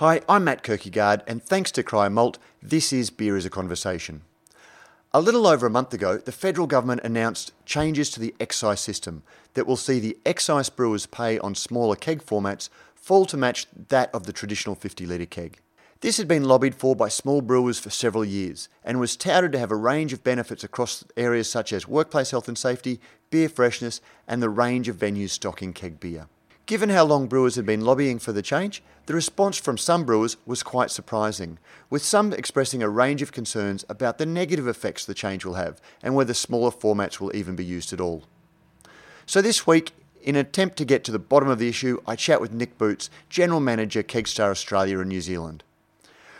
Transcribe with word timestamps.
Hi, 0.00 0.22
I'm 0.30 0.44
Matt 0.44 0.62
Kirkegaard, 0.62 1.20
and 1.26 1.42
thanks 1.42 1.70
to 1.72 1.82
Cryer 1.82 2.08
Malt, 2.08 2.38
this 2.62 2.90
is 2.90 3.10
Beer 3.10 3.36
as 3.36 3.44
a 3.44 3.50
Conversation. 3.50 4.22
A 5.12 5.20
little 5.20 5.46
over 5.46 5.66
a 5.66 5.70
month 5.70 5.92
ago, 5.92 6.16
the 6.16 6.32
federal 6.32 6.66
government 6.66 7.02
announced 7.04 7.52
changes 7.66 8.08
to 8.12 8.20
the 8.20 8.34
excise 8.40 8.80
system 8.80 9.24
that 9.52 9.66
will 9.66 9.76
see 9.76 10.00
the 10.00 10.16
excise 10.24 10.70
brewers 10.70 11.04
pay 11.04 11.38
on 11.40 11.54
smaller 11.54 11.96
keg 11.96 12.22
formats 12.22 12.70
fall 12.94 13.26
to 13.26 13.36
match 13.36 13.66
that 13.88 14.08
of 14.14 14.24
the 14.24 14.32
traditional 14.32 14.74
50 14.74 15.04
litre 15.04 15.26
keg. 15.26 15.58
This 16.00 16.16
had 16.16 16.26
been 16.26 16.44
lobbied 16.44 16.76
for 16.76 16.96
by 16.96 17.08
small 17.08 17.42
brewers 17.42 17.78
for 17.78 17.90
several 17.90 18.24
years 18.24 18.70
and 18.82 19.00
was 19.00 19.18
touted 19.18 19.52
to 19.52 19.58
have 19.58 19.70
a 19.70 19.76
range 19.76 20.14
of 20.14 20.24
benefits 20.24 20.64
across 20.64 21.04
areas 21.14 21.50
such 21.50 21.74
as 21.74 21.86
workplace 21.86 22.30
health 22.30 22.48
and 22.48 22.56
safety, 22.56 23.00
beer 23.28 23.50
freshness, 23.50 24.00
and 24.26 24.42
the 24.42 24.48
range 24.48 24.88
of 24.88 24.96
venues 24.96 25.28
stocking 25.28 25.74
keg 25.74 26.00
beer. 26.00 26.26
Given 26.70 26.90
how 26.90 27.04
long 27.04 27.26
brewers 27.26 27.56
had 27.56 27.66
been 27.66 27.80
lobbying 27.80 28.20
for 28.20 28.30
the 28.30 28.42
change, 28.42 28.80
the 29.06 29.14
response 29.14 29.58
from 29.58 29.76
some 29.76 30.04
brewers 30.04 30.36
was 30.46 30.62
quite 30.62 30.92
surprising, 30.92 31.58
with 31.90 32.00
some 32.00 32.32
expressing 32.32 32.80
a 32.80 32.88
range 32.88 33.22
of 33.22 33.32
concerns 33.32 33.84
about 33.88 34.18
the 34.18 34.24
negative 34.24 34.68
effects 34.68 35.04
the 35.04 35.12
change 35.12 35.44
will 35.44 35.54
have 35.54 35.80
and 36.00 36.14
whether 36.14 36.32
smaller 36.32 36.70
formats 36.70 37.18
will 37.18 37.34
even 37.34 37.56
be 37.56 37.64
used 37.64 37.92
at 37.92 38.00
all. 38.00 38.22
So 39.26 39.42
this 39.42 39.66
week, 39.66 39.90
in 40.22 40.36
an 40.36 40.46
attempt 40.46 40.76
to 40.76 40.84
get 40.84 41.02
to 41.02 41.10
the 41.10 41.18
bottom 41.18 41.48
of 41.48 41.58
the 41.58 41.68
issue, 41.68 42.00
I 42.06 42.14
chat 42.14 42.40
with 42.40 42.52
Nick 42.52 42.78
Boots, 42.78 43.10
General 43.28 43.58
Manager 43.58 44.04
Kegstar 44.04 44.52
Australia 44.52 45.00
and 45.00 45.08
New 45.08 45.22
Zealand. 45.22 45.64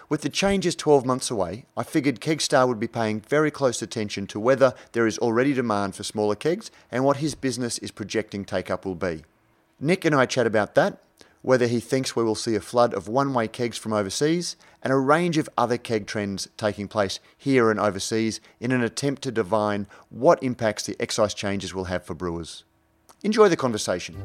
With 0.09 0.21
the 0.21 0.29
changes 0.29 0.77
12 0.77 1.05
months 1.05 1.33
away, 1.33 1.65
I 1.77 1.83
figured 1.83 2.21
Kegstar 2.21 2.69
would 2.69 2.79
be 2.79 2.87
paying 2.87 3.19
very 3.19 3.51
close 3.51 3.83
attention 3.83 4.29
to 4.29 4.39
whether 4.39 4.75
there 4.93 5.09
is 5.09 5.19
already 5.19 5.55
demand 5.55 5.97
for 5.97 6.05
smaller 6.05 6.37
kegs 6.37 6.71
and 6.89 7.05
what 7.05 7.17
his 7.17 7.35
business 7.35 7.79
is 7.79 7.91
projecting 7.91 8.45
take 8.45 8.71
up 8.71 8.85
will 8.85 8.95
be. 8.95 9.25
Nick 9.83 10.05
and 10.05 10.15
I 10.15 10.27
chat 10.27 10.47
about 10.47 10.75
that, 10.75 10.99
whether 11.41 11.67
he 11.67 11.81
thinks 11.81 12.15
we 12.15 12.23
will 12.23 12.35
see 12.35 12.55
a 12.55 12.61
flood 12.61 12.93
of 12.93 13.09
one 13.09 13.33
way 13.33 13.49
kegs 13.49 13.79
from 13.79 13.95
overseas, 13.95 14.57
and 14.83 14.93
a 14.93 14.97
range 14.97 15.39
of 15.39 15.49
other 15.57 15.79
keg 15.79 16.07
trends 16.07 16.49
taking 16.59 16.87
place 16.87 17.19
here 17.37 17.71
and 17.71 17.81
overseas 17.81 18.41
in 18.61 18.73
an 18.73 18.83
attempt 18.83 19.23
to 19.23 19.33
divine 19.33 19.87
what 20.11 20.43
impacts 20.43 20.85
the 20.85 20.97
excise 21.01 21.33
changes 21.33 21.73
will 21.73 21.85
have 21.85 22.05
for 22.05 22.15
brewers. 22.15 22.65
Enjoy 23.23 23.49
the 23.49 23.57
conversation. 23.57 24.17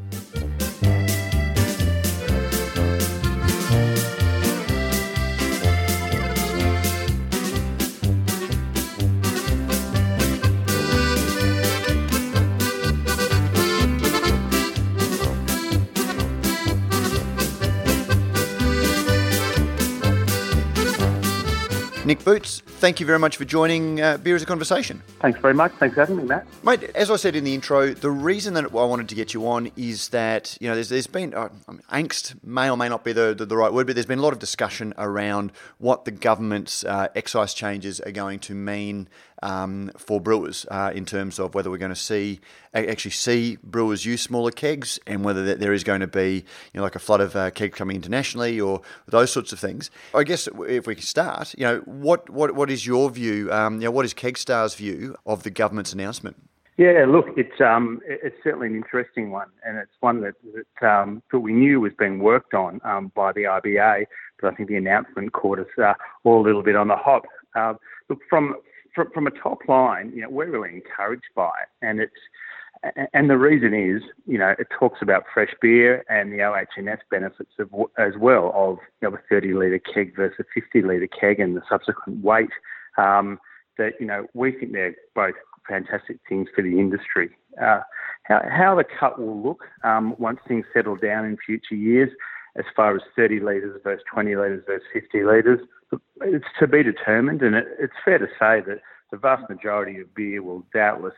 Nick 22.06 22.24
Boots, 22.24 22.62
thank 22.76 23.00
you 23.00 23.06
very 23.06 23.20
much 23.20 23.38
for 23.38 23.46
joining 23.46 24.02
uh, 24.02 24.18
Beer 24.18 24.36
as 24.36 24.44
a 24.44 24.46
Conversation. 24.46 25.02
Thanks 25.20 25.40
very 25.40 25.54
much. 25.54 25.72
Thanks 25.74 25.96
for 25.96 26.02
having 26.02 26.18
me, 26.18 26.24
Matt. 26.24 26.46
Mate, 26.64 26.84
as 26.96 27.10
I 27.10 27.16
said 27.16 27.36
in 27.36 27.44
the 27.44 27.54
intro, 27.54 27.94
the 27.94 28.12
reason 28.12 28.54
that 28.56 28.66
I 28.66 28.68
wanted 28.68 29.10
to 29.10 29.16
get 29.16 29.34
you 29.34 29.48
on 29.48 29.72
is 29.76 30.10
that, 30.10 30.58
you 30.60 30.68
know, 30.68 30.76
there's, 30.76 30.90
there's 30.90 31.08
been 31.08 31.34
uh, 31.34 31.50
angst, 31.92 32.36
may 32.44 32.70
or 32.70 32.78
may 32.78 32.90
not 32.90 33.04
be 33.04 33.14
the, 33.14 33.34
the, 33.34 33.46
the, 33.46 33.58
right 33.58 33.72
word, 33.72 33.88
but 33.88 33.96
there's 33.96 34.06
been 34.06 34.20
a 34.20 34.24
lot 34.24 34.34
of 34.34 34.40
discussion 34.40 34.94
around 34.98 35.52
what 35.78 36.06
the 36.06 36.12
government's 36.12 36.84
uh, 36.84 37.08
excise 37.16 37.54
changes 37.54 38.00
are 38.02 38.12
going 38.12 38.40
to 38.40 38.54
mean 38.54 39.08
um, 39.44 39.92
for 39.98 40.20
brewers 40.20 40.66
uh, 40.72 40.92
in 40.94 41.06
terms 41.06 41.40
of 41.40 41.54
whether 41.54 41.70
we're 41.70 41.78
going 41.78 41.90
to 41.90 41.96
see 41.96 42.40
actually 42.74 43.12
see 43.12 43.58
brewers 43.64 44.06
use 44.06 44.22
smaller 44.22 44.52
kegs 44.52 45.00
and 45.08 45.24
whether 45.24 45.56
there 45.56 45.72
is 45.72 45.84
going 45.84 46.02
to 46.02 46.08
be 46.08 46.44
you 46.74 46.78
know 46.78 46.84
like 46.84 46.96
a 46.96 47.00
flood 47.00 47.22
of 47.22 47.36
uh, 47.36 47.50
kegs 47.52 47.78
coming 47.78 47.96
internationally 47.96 48.60
or 48.60 48.82
those 49.08 49.32
sorts 49.32 49.54
of 49.54 49.60
things. 49.60 49.90
I 50.14 50.24
guess 50.24 50.48
if 50.68 50.88
we 50.88 50.96
can 50.96 51.04
start, 51.04 51.54
you 51.58 51.64
know, 51.64 51.80
what 51.86 52.30
what 52.30 52.56
what 52.56 52.65
is 52.70 52.86
your 52.86 53.10
view? 53.10 53.52
Um, 53.52 53.76
you 53.76 53.86
know, 53.86 53.92
what 53.92 54.06
is 54.06 54.14
Kegstar's 54.14 54.76
view 54.76 55.16
of 55.26 55.44
the 55.44 55.50
government's 55.50 55.94
announcement? 55.94 56.38
Yeah, 56.78 57.06
look, 57.08 57.28
it's 57.38 57.62
um, 57.62 58.02
it's 58.06 58.36
certainly 58.44 58.68
an 58.68 58.76
interesting 58.76 59.32
one, 59.32 59.48
and 59.66 59.78
it's 59.78 59.94
one 60.02 60.22
that 60.22 60.36
that, 60.54 60.88
um, 60.88 61.24
that 61.32 61.40
we 61.40 61.54
knew 61.54 61.80
was 61.80 61.94
being 61.98 62.20
worked 62.20 62.54
on 62.54 62.82
um, 62.84 63.14
by 63.16 63.32
the 63.32 63.44
RBA, 63.44 64.06
but 64.42 64.52
I 64.52 64.56
think 64.56 64.68
the 64.68 64.76
announcement 64.76 65.32
caught 65.32 65.60
us 65.60 65.68
uh, 65.82 65.94
all 66.26 66.42
a 66.42 66.46
little 66.46 66.64
bit 66.64 66.76
on 66.76 66.90
the 66.90 66.98
hop. 66.98 67.24
Uh, 67.56 67.76
look, 68.10 68.20
from 68.30 68.56
from, 68.94 69.10
from 69.12 69.26
a 69.26 69.32
top 69.32 69.60
line, 69.70 70.12
you 70.14 70.22
know, 70.22 70.30
we're 70.30 70.50
really 70.50 70.74
encouraged 70.74 71.24
by 71.34 71.48
it, 71.48 71.70
and 71.82 72.02
it's 72.02 72.12
and 73.14 73.30
the 73.30 73.38
reason 73.38 73.74
is, 73.74 74.02
you 74.26 74.38
know, 74.38 74.54
it 74.60 74.68
talks 74.78 75.00
about 75.02 75.24
fresh 75.34 75.54
beer 75.62 76.04
and 76.10 76.32
the 76.32 76.42
OH&S 76.44 77.00
benefits 77.10 77.52
of, 77.60 77.70
as 77.98 78.14
well 78.20 78.52
of 78.56 78.78
you 79.02 79.10
know, 79.10 79.16
a 79.16 79.20
30 79.30 79.54
litre 79.54 79.80
keg 79.80 80.16
versus 80.16 80.40
a 80.40 80.62
50 80.62 80.82
litre 80.82 81.08
keg 81.08 81.40
and 81.40 81.56
the 81.56 81.62
subsequent 81.70 82.24
weight. 82.24 82.50
Um, 82.98 83.40
that 83.78 83.94
you 84.00 84.06
know, 84.06 84.28
we 84.34 84.52
think 84.52 84.72
they're 84.72 84.96
both 85.16 85.36
fantastic 85.68 86.20
things 86.30 86.48
for 86.56 86.62
the 86.62 86.80
industry. 86.80 87.30
Uh, 87.62 87.82
how, 88.24 88.42
how 88.50 88.76
the 88.76 88.84
cut 88.84 89.20
will 89.20 89.42
look 89.42 89.64
um, 89.84 90.16
once 90.18 90.40
things 90.48 90.66
settle 90.74 90.96
down 90.96 91.26
in 91.26 91.38
future 91.46 91.76
years, 91.76 92.10
as 92.58 92.66
far 92.76 92.96
as 92.96 93.02
30 93.16 93.42
litres 93.42 93.82
versus 93.84 94.04
20 94.12 94.36
litres 94.36 94.64
versus 94.66 94.88
50 94.94 95.24
litres, 95.24 95.60
it's 96.22 96.46
to 96.60 96.68
be 96.68 96.84
determined, 96.84 97.42
and 97.42 97.56
it, 97.56 97.66
it's 97.80 97.94
fair 98.04 98.18
to 98.18 98.28
say 98.40 98.62
that 98.66 98.80
the 99.12 99.18
vast 99.18 99.50
majority 99.50 100.00
of 100.00 100.14
beer 100.16 100.42
will 100.42 100.64
doubtless 100.74 101.14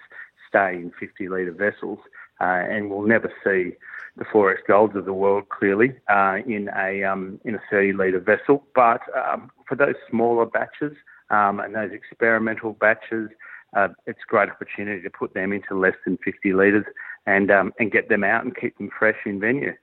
stay 0.47 0.75
in 0.75 0.91
50 0.99 1.29
litre 1.29 1.51
vessels, 1.51 1.99
uh, 2.41 2.63
and 2.69 2.89
we'll 2.89 3.07
never 3.07 3.31
see 3.43 3.73
the 4.17 4.25
4X 4.25 4.57
Golds 4.67 4.95
of 4.95 5.05
the 5.05 5.13
world 5.13 5.49
clearly 5.49 5.93
uh, 6.09 6.37
in 6.45 6.69
a 6.75 7.03
um, 7.03 7.39
in 7.45 7.55
a 7.55 7.61
30 7.69 7.93
litre 7.93 8.19
vessel. 8.19 8.63
But 8.75 9.01
um, 9.15 9.51
for 9.67 9.75
those 9.75 9.95
smaller 10.09 10.45
batches 10.45 10.93
um, 11.29 11.59
and 11.59 11.75
those 11.75 11.91
experimental 11.91 12.73
batches, 12.73 13.29
uh, 13.75 13.89
it's 14.05 14.19
a 14.27 14.29
great 14.29 14.49
opportunity 14.49 15.01
to 15.01 15.09
put 15.09 15.33
them 15.33 15.53
into 15.53 15.77
less 15.77 15.95
than 16.05 16.17
50 16.23 16.53
litres 16.53 16.85
and 17.25 17.51
um, 17.51 17.73
and 17.79 17.91
get 17.91 18.09
them 18.09 18.23
out 18.23 18.43
and 18.43 18.55
keep 18.55 18.77
them 18.77 18.89
fresh 18.97 19.17
in 19.25 19.39
venue. 19.39 19.73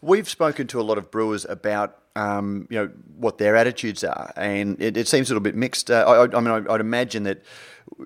We've 0.00 0.28
spoken 0.28 0.66
to 0.68 0.80
a 0.80 0.82
lot 0.82 0.98
of 0.98 1.10
brewers 1.10 1.44
about 1.44 1.98
um, 2.16 2.66
you 2.70 2.78
know 2.78 2.90
what 3.18 3.38
their 3.38 3.56
attitudes 3.56 4.02
are, 4.02 4.32
and 4.36 4.80
it, 4.80 4.96
it 4.96 5.06
seems 5.06 5.28
a 5.28 5.34
little 5.34 5.42
bit 5.42 5.54
mixed. 5.54 5.90
Uh, 5.90 6.04
I, 6.06 6.36
I, 6.36 6.40
mean, 6.40 6.48
I, 6.48 6.60
would 6.60 6.80
imagine 6.80 7.24
that 7.24 7.42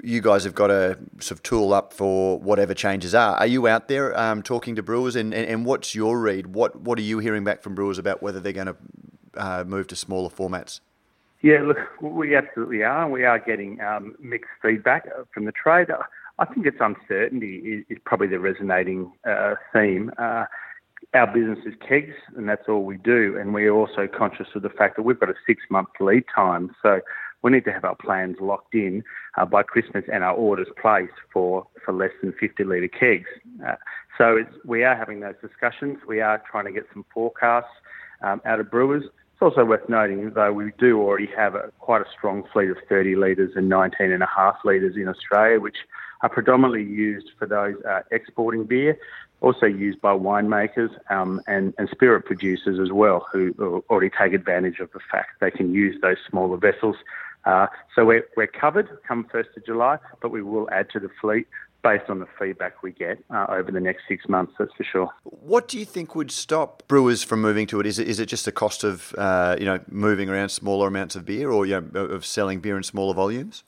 you 0.02 0.20
guys 0.20 0.44
have 0.44 0.54
got 0.54 0.70
a 0.70 0.98
sort 1.20 1.32
of 1.32 1.42
tool 1.42 1.72
up 1.72 1.92
for 1.92 2.38
whatever 2.38 2.74
changes 2.74 3.14
are. 3.14 3.36
Are 3.36 3.46
you 3.46 3.68
out 3.68 3.88
there 3.88 4.18
um, 4.18 4.42
talking 4.42 4.74
to 4.76 4.82
brewers, 4.82 5.14
and, 5.14 5.32
and, 5.32 5.48
and, 5.48 5.64
what's 5.64 5.94
your 5.94 6.20
read? 6.20 6.48
What 6.48 6.80
what 6.80 6.98
are 6.98 7.02
you 7.02 7.20
hearing 7.20 7.44
back 7.44 7.62
from 7.62 7.74
brewers 7.74 7.98
about 7.98 8.22
whether 8.22 8.40
they're 8.40 8.52
going 8.52 8.66
to 8.66 8.76
uh, 9.34 9.64
move 9.64 9.86
to 9.88 9.96
smaller 9.96 10.28
formats? 10.28 10.80
Yeah, 11.42 11.62
look, 11.62 11.78
we 12.02 12.34
absolutely 12.34 12.82
are. 12.82 13.08
We 13.08 13.24
are 13.24 13.38
getting 13.38 13.80
um, 13.80 14.14
mixed 14.20 14.50
feedback 14.60 15.08
from 15.32 15.46
the 15.46 15.52
trade. 15.52 15.88
I 16.38 16.44
think 16.46 16.66
it's 16.66 16.80
uncertainty 16.80 17.84
is, 17.88 17.98
probably 18.04 18.26
the 18.26 18.40
resonating 18.40 19.12
uh, 19.24 19.54
theme. 19.72 20.10
Our 21.14 21.26
business 21.26 21.58
is 21.66 21.74
kegs, 21.86 22.14
and 22.36 22.48
that's 22.48 22.68
all 22.68 22.84
we 22.84 22.96
do. 22.98 23.36
And 23.38 23.52
we're 23.52 23.72
also 23.72 24.06
conscious 24.06 24.46
of 24.54 24.62
the 24.62 24.68
fact 24.68 24.96
that 24.96 25.02
we've 25.02 25.18
got 25.18 25.30
a 25.30 25.34
six 25.46 25.62
month 25.70 25.88
lead 25.98 26.24
time. 26.34 26.70
So 26.82 27.00
we 27.42 27.50
need 27.50 27.64
to 27.64 27.72
have 27.72 27.84
our 27.84 27.96
plans 27.96 28.36
locked 28.40 28.74
in 28.74 29.02
uh, 29.38 29.44
by 29.46 29.62
Christmas 29.62 30.04
and 30.12 30.22
our 30.22 30.34
orders 30.34 30.68
placed 30.80 31.12
for, 31.32 31.66
for 31.84 31.92
less 31.92 32.10
than 32.22 32.32
50 32.38 32.64
litre 32.64 32.88
kegs. 32.88 33.28
Uh, 33.66 33.76
so 34.18 34.44
we 34.64 34.84
are 34.84 34.94
having 34.94 35.20
those 35.20 35.36
discussions. 35.40 35.98
We 36.06 36.20
are 36.20 36.42
trying 36.50 36.66
to 36.66 36.72
get 36.72 36.84
some 36.92 37.04
forecasts 37.12 37.72
um, 38.22 38.40
out 38.44 38.60
of 38.60 38.70
brewers. 38.70 39.04
It's 39.04 39.42
also 39.42 39.64
worth 39.64 39.88
noting, 39.88 40.30
though, 40.34 40.52
we 40.52 40.72
do 40.78 41.00
already 41.00 41.28
have 41.34 41.54
a, 41.54 41.72
quite 41.78 42.02
a 42.02 42.10
strong 42.16 42.44
fleet 42.52 42.68
of 42.68 42.76
30 42.88 43.16
litres 43.16 43.52
and 43.56 43.70
19 43.70 44.12
and 44.12 44.22
a 44.22 44.28
half 44.34 44.56
litres 44.64 44.96
in 44.96 45.08
Australia, 45.08 45.58
which 45.58 45.78
are 46.20 46.28
predominantly 46.28 46.84
used 46.84 47.30
for 47.38 47.46
those 47.46 47.74
uh, 47.88 48.00
exporting 48.10 48.64
beer, 48.64 48.98
also 49.40 49.66
used 49.66 50.00
by 50.00 50.12
winemakers 50.12 50.90
um, 51.10 51.40
and, 51.46 51.74
and 51.78 51.88
spirit 51.90 52.24
producers 52.24 52.78
as 52.78 52.92
well, 52.92 53.26
who 53.32 53.84
already 53.88 54.10
take 54.10 54.32
advantage 54.32 54.80
of 54.80 54.90
the 54.92 55.00
fact 55.10 55.40
they 55.40 55.50
can 55.50 55.72
use 55.72 55.96
those 56.02 56.16
smaller 56.28 56.56
vessels. 56.56 56.96
Uh, 57.44 57.66
so 57.94 58.04
we're, 58.04 58.26
we're 58.36 58.46
covered 58.46 58.88
come 59.06 59.24
1st 59.32 59.56
of 59.56 59.64
July, 59.64 59.98
but 60.20 60.30
we 60.30 60.42
will 60.42 60.68
add 60.70 60.90
to 60.90 61.00
the 61.00 61.08
fleet 61.20 61.46
based 61.82 62.10
on 62.10 62.18
the 62.18 62.26
feedback 62.38 62.82
we 62.82 62.92
get 62.92 63.18
uh, 63.30 63.46
over 63.48 63.70
the 63.70 63.80
next 63.80 64.02
six 64.06 64.28
months, 64.28 64.52
that's 64.58 64.72
for 64.74 64.84
sure. 64.84 65.10
What 65.24 65.68
do 65.68 65.78
you 65.78 65.84
think 65.84 66.14
would 66.14 66.30
stop 66.30 66.82
brewers 66.88 67.22
from 67.22 67.40
moving 67.40 67.66
to 67.68 67.80
it? 67.80 67.86
Is 67.86 67.98
it, 67.98 68.08
is 68.08 68.20
it 68.20 68.26
just 68.26 68.44
the 68.44 68.52
cost 68.52 68.84
of 68.84 69.14
uh, 69.16 69.56
you 69.58 69.64
know 69.64 69.80
moving 69.88 70.28
around 70.28 70.50
smaller 70.50 70.88
amounts 70.88 71.16
of 71.16 71.24
beer, 71.24 71.50
or 71.50 71.66
you 71.66 71.80
know, 71.92 72.04
of 72.04 72.26
selling 72.26 72.60
beer 72.60 72.76
in 72.76 72.82
smaller 72.82 73.14
volumes? 73.14 73.64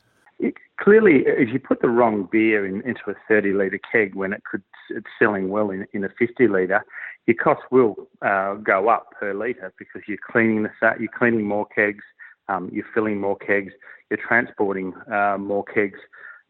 Clearly, 0.82 1.23
if 1.26 1.52
you 1.52 1.61
put 1.61 1.81
the 1.81 1.88
wrong 1.88 2.29
beer 2.31 2.67
in, 2.67 2.81
into 2.82 3.02
a 3.08 3.14
30 3.29 3.52
litre 3.52 3.79
keg 3.90 4.14
when 4.17 4.32
it 4.32 4.43
could 4.50 4.62
it's 4.90 5.06
selling 5.17 5.49
well 5.49 5.70
in, 5.70 5.87
in 5.93 6.02
a 6.05 6.08
50 6.19 6.49
litre, 6.49 6.84
your 7.26 7.37
costs 7.37 7.64
will 7.70 7.94
uh, 8.20 8.55
go 8.55 8.88
up 8.88 9.11
per 9.19 9.32
litre 9.32 9.73
because 9.79 10.02
you're 10.08 10.19
cleaning 10.31 10.64
the 10.64 10.70
you're 10.99 11.08
cleaning 11.17 11.44
more 11.44 11.67
kegs, 11.67 12.05
um, 12.49 12.69
you're 12.73 12.84
filling 12.93 13.20
more 13.20 13.37
kegs, 13.37 13.73
you're 14.11 14.19
transporting 14.26 14.93
uh, 15.11 15.37
more 15.38 15.64
kegs, 15.64 16.00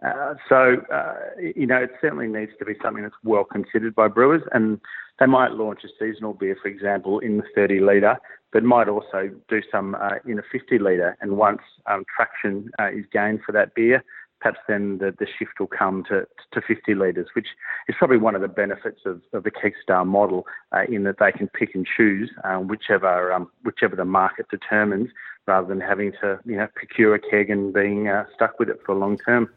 Uh, 0.04 0.34
so, 0.48 0.78
uh, 0.92 1.14
you 1.54 1.66
know, 1.66 1.76
it 1.76 1.90
certainly 2.00 2.26
needs 2.26 2.50
to 2.58 2.64
be 2.64 2.74
something 2.82 3.04
that's 3.04 3.14
well 3.22 3.44
considered 3.44 3.94
by 3.94 4.08
brewers, 4.08 4.42
and 4.52 4.80
they 5.20 5.26
might 5.26 5.52
launch 5.52 5.80
a 5.84 5.88
seasonal 5.98 6.32
beer, 6.32 6.56
for 6.60 6.68
example, 6.68 7.20
in 7.20 7.36
the 7.36 7.44
30 7.54 7.80
litre, 7.80 8.16
but 8.52 8.64
might 8.64 8.88
also 8.88 9.30
do 9.48 9.62
some 9.70 9.94
uh, 9.94 10.16
in 10.26 10.38
a 10.38 10.42
50 10.50 10.78
litre. 10.80 11.16
And 11.20 11.36
once 11.36 11.62
um, 11.86 12.04
traction 12.14 12.68
uh, 12.80 12.90
is 12.90 13.04
gained 13.12 13.40
for 13.46 13.52
that 13.52 13.74
beer, 13.74 14.02
perhaps 14.42 14.58
then 14.66 14.98
the, 14.98 15.14
the 15.18 15.26
shift 15.38 15.60
will 15.60 15.68
come 15.68 16.04
to, 16.08 16.26
to 16.52 16.60
50 16.60 16.94
litres, 16.94 17.28
which 17.34 17.48
is 17.88 17.94
probably 17.96 18.16
one 18.16 18.34
of 18.34 18.40
the 18.40 18.48
benefits 18.48 19.00
of, 19.06 19.22
of 19.32 19.44
the 19.44 19.50
Kegstar 19.50 20.06
model 20.06 20.46
uh, 20.72 20.82
in 20.88 21.04
that 21.04 21.18
they 21.18 21.30
can 21.30 21.48
pick 21.48 21.74
and 21.74 21.86
choose 21.86 22.30
um, 22.44 22.66
whichever 22.66 23.32
um, 23.32 23.48
whichever 23.64 23.94
the 23.94 24.04
market 24.04 24.46
determines, 24.50 25.10
rather 25.46 25.68
than 25.68 25.80
having 25.80 26.12
to 26.20 26.38
you 26.44 26.56
know 26.56 26.66
procure 26.74 27.14
a 27.14 27.18
keg 27.18 27.50
and 27.50 27.72
being 27.72 28.08
uh, 28.08 28.24
stuck 28.34 28.58
with 28.58 28.68
it 28.68 28.80
for 28.84 28.92
a 28.92 28.98
long 28.98 29.16
term 29.18 29.48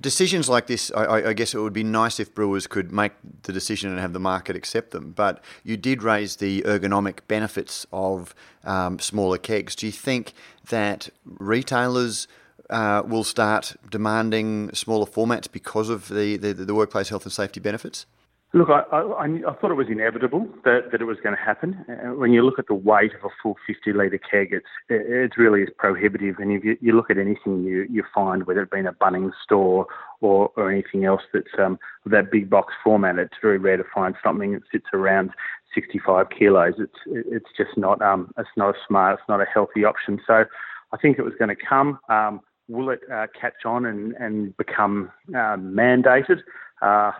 decisions 0.00 0.48
like 0.48 0.66
this, 0.66 0.90
I, 0.96 1.28
I, 1.28 1.32
guess 1.34 1.54
it 1.54 1.58
would 1.58 1.72
be 1.72 1.84
nice 1.84 2.18
if 2.18 2.34
brewers 2.34 2.66
could 2.66 2.90
make 2.90 3.12
the 3.42 3.52
decision 3.52 3.90
and 3.90 4.00
have 4.00 4.12
the 4.12 4.18
market 4.18 4.56
accept 4.56 4.90
them. 4.90 5.12
But 5.12 5.44
you 5.62 5.76
did 5.76 6.02
raise 6.02 6.36
the 6.36 6.62
ergonomic 6.62 7.20
benefits 7.28 7.86
of 7.92 8.34
um, 8.64 8.98
smaller 8.98 9.38
kegs. 9.38 9.76
Do 9.76 9.86
you 9.86 9.92
think 9.92 10.32
that 10.68 11.10
retailers 11.24 12.26
uh, 12.74 13.02
will 13.06 13.24
start 13.24 13.76
demanding 13.88 14.68
smaller 14.74 15.06
formats 15.06 15.50
because 15.50 15.88
of 15.88 16.08
the, 16.08 16.36
the, 16.36 16.52
the 16.52 16.74
workplace 16.74 17.08
health 17.08 17.24
and 17.24 17.32
safety 17.32 17.60
benefits? 17.60 18.04
Look, 18.52 18.68
I, 18.68 18.82
I, 18.92 19.24
I, 19.24 19.54
thought 19.54 19.72
it 19.72 19.74
was 19.74 19.88
inevitable 19.90 20.48
that, 20.64 20.90
that 20.92 21.00
it 21.00 21.06
was 21.06 21.18
going 21.24 21.36
to 21.36 21.42
happen. 21.42 21.84
Uh, 21.88 22.14
when 22.14 22.30
you 22.32 22.42
look 22.44 22.58
at 22.58 22.68
the 22.68 22.74
weight 22.74 23.12
of 23.14 23.24
a 23.24 23.28
full 23.42 23.56
50 23.66 23.92
litre 23.92 24.18
keg, 24.18 24.52
it's 24.52 24.66
it 24.88 25.36
really 25.36 25.62
is 25.62 25.70
prohibitive. 25.76 26.36
And 26.38 26.52
if 26.52 26.64
you, 26.64 26.76
you 26.80 26.92
look 26.92 27.10
at 27.10 27.18
anything 27.18 27.64
you, 27.64 27.84
you 27.90 28.04
find, 28.14 28.46
whether 28.46 28.62
it 28.62 28.70
be 28.70 28.78
in 28.78 28.86
a 28.86 28.92
Bunnings 28.92 29.32
store 29.42 29.86
or, 30.20 30.52
or 30.56 30.70
anything 30.70 31.04
else 31.04 31.22
that's 31.32 31.58
um, 31.58 31.80
that 32.06 32.30
big 32.30 32.48
box 32.48 32.74
format, 32.84 33.18
it's 33.18 33.34
very 33.42 33.58
rare 33.58 33.76
to 33.76 33.84
find 33.92 34.14
something 34.22 34.52
that 34.52 34.62
sits 34.70 34.86
around 34.92 35.30
65 35.74 36.26
kilos. 36.30 36.74
It's 36.78 37.00
it's 37.06 37.50
just 37.56 37.76
not 37.76 38.00
um 38.02 38.32
it's 38.38 38.48
not 38.56 38.76
a 38.76 38.78
smart, 38.86 39.18
it's 39.18 39.28
not 39.28 39.40
a 39.40 39.46
healthy 39.52 39.84
option. 39.84 40.20
So 40.24 40.44
I 40.92 40.96
think 40.96 41.18
it 41.18 41.22
was 41.22 41.34
going 41.40 41.54
to 41.54 41.56
come. 41.56 41.98
Um, 42.08 42.40
will 42.68 42.90
it 42.90 43.00
uh, 43.12 43.26
catch 43.38 43.64
on 43.64 43.86
and 43.86 44.14
and 44.14 44.56
become 44.56 45.10
uh, 45.30 45.56
mandated? 45.56 46.40
Uh, 46.82 47.12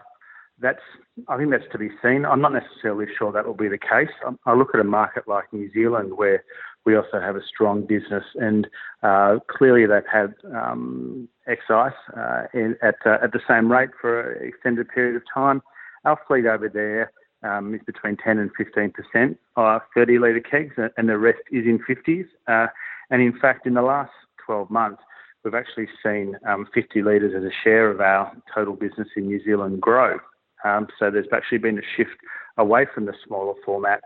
that's 0.61 0.83
I 1.29 1.37
think 1.37 1.51
that's 1.51 1.71
to 1.73 1.79
be 1.79 1.91
seen. 2.03 2.25
I'm 2.25 2.41
not 2.41 2.53
necessarily 2.53 3.07
sure 3.19 3.33
that 3.33 3.47
will 3.47 3.55
be 3.55 3.69
the 3.69 3.79
case. 3.79 4.11
I 4.47 4.55
look 4.55 4.71
at 4.75 4.81
a 4.81 4.85
market 4.85 5.27
like 5.27 5.53
New 5.53 5.71
Zealand 5.73 6.17
where 6.17 6.45
we 6.85 6.97
also 6.97 7.21
have 7.21 7.37
a 7.37 7.43
strong 7.47 7.87
business, 7.87 8.25
and 8.35 8.67
uh, 9.03 9.39
clearly 9.49 9.87
they've 9.87 10.03
had 10.11 10.35
um, 10.55 11.29
excise 11.47 11.93
uh, 12.17 12.45
in, 12.53 12.77
at 12.83 12.97
uh, 13.05 13.19
at 13.23 13.33
the 13.33 13.41
same 13.49 13.71
rate 13.71 13.91
for 14.01 14.33
an 14.33 14.49
extended 14.49 14.89
period 14.89 15.17
of 15.17 15.23
time. 15.33 15.63
Our 16.05 16.19
fleet 16.27 16.47
over 16.47 16.69
there 16.69 17.11
um, 17.43 17.75
is 17.75 17.81
between 17.87 18.17
10 18.17 18.39
and 18.39 18.51
15 18.57 18.93
percent 18.93 19.39
are 19.57 19.83
30 19.95 20.19
litre 20.19 20.41
kegs, 20.41 20.75
and 20.97 21.09
the 21.09 21.19
rest 21.19 21.41
is 21.51 21.65
in 21.67 21.79
50s. 21.79 22.27
Uh, 22.47 22.69
and 23.11 23.23
in 23.23 23.39
fact, 23.39 23.67
in 23.67 23.75
the 23.75 23.83
last 23.83 24.13
12 24.47 24.71
months, 24.71 25.03
we've 25.45 25.55
actually 25.55 25.89
seen 26.03 26.37
um, 26.49 26.67
50 26.75 27.03
litres 27.03 27.35
as 27.37 27.45
a 27.45 27.53
share 27.63 27.91
of 27.91 28.01
our 28.01 28.33
total 28.53 28.75
business 28.75 29.09
in 29.17 29.27
New 29.27 29.43
Zealand 29.45 29.81
grow. 29.81 30.19
Um, 30.65 30.89
so 30.99 31.11
there's 31.11 31.27
actually 31.33 31.59
been 31.59 31.79
a 31.79 31.83
shift 31.97 32.17
away 32.57 32.87
from 32.93 33.05
the 33.05 33.15
smaller 33.27 33.55
formats 33.67 34.01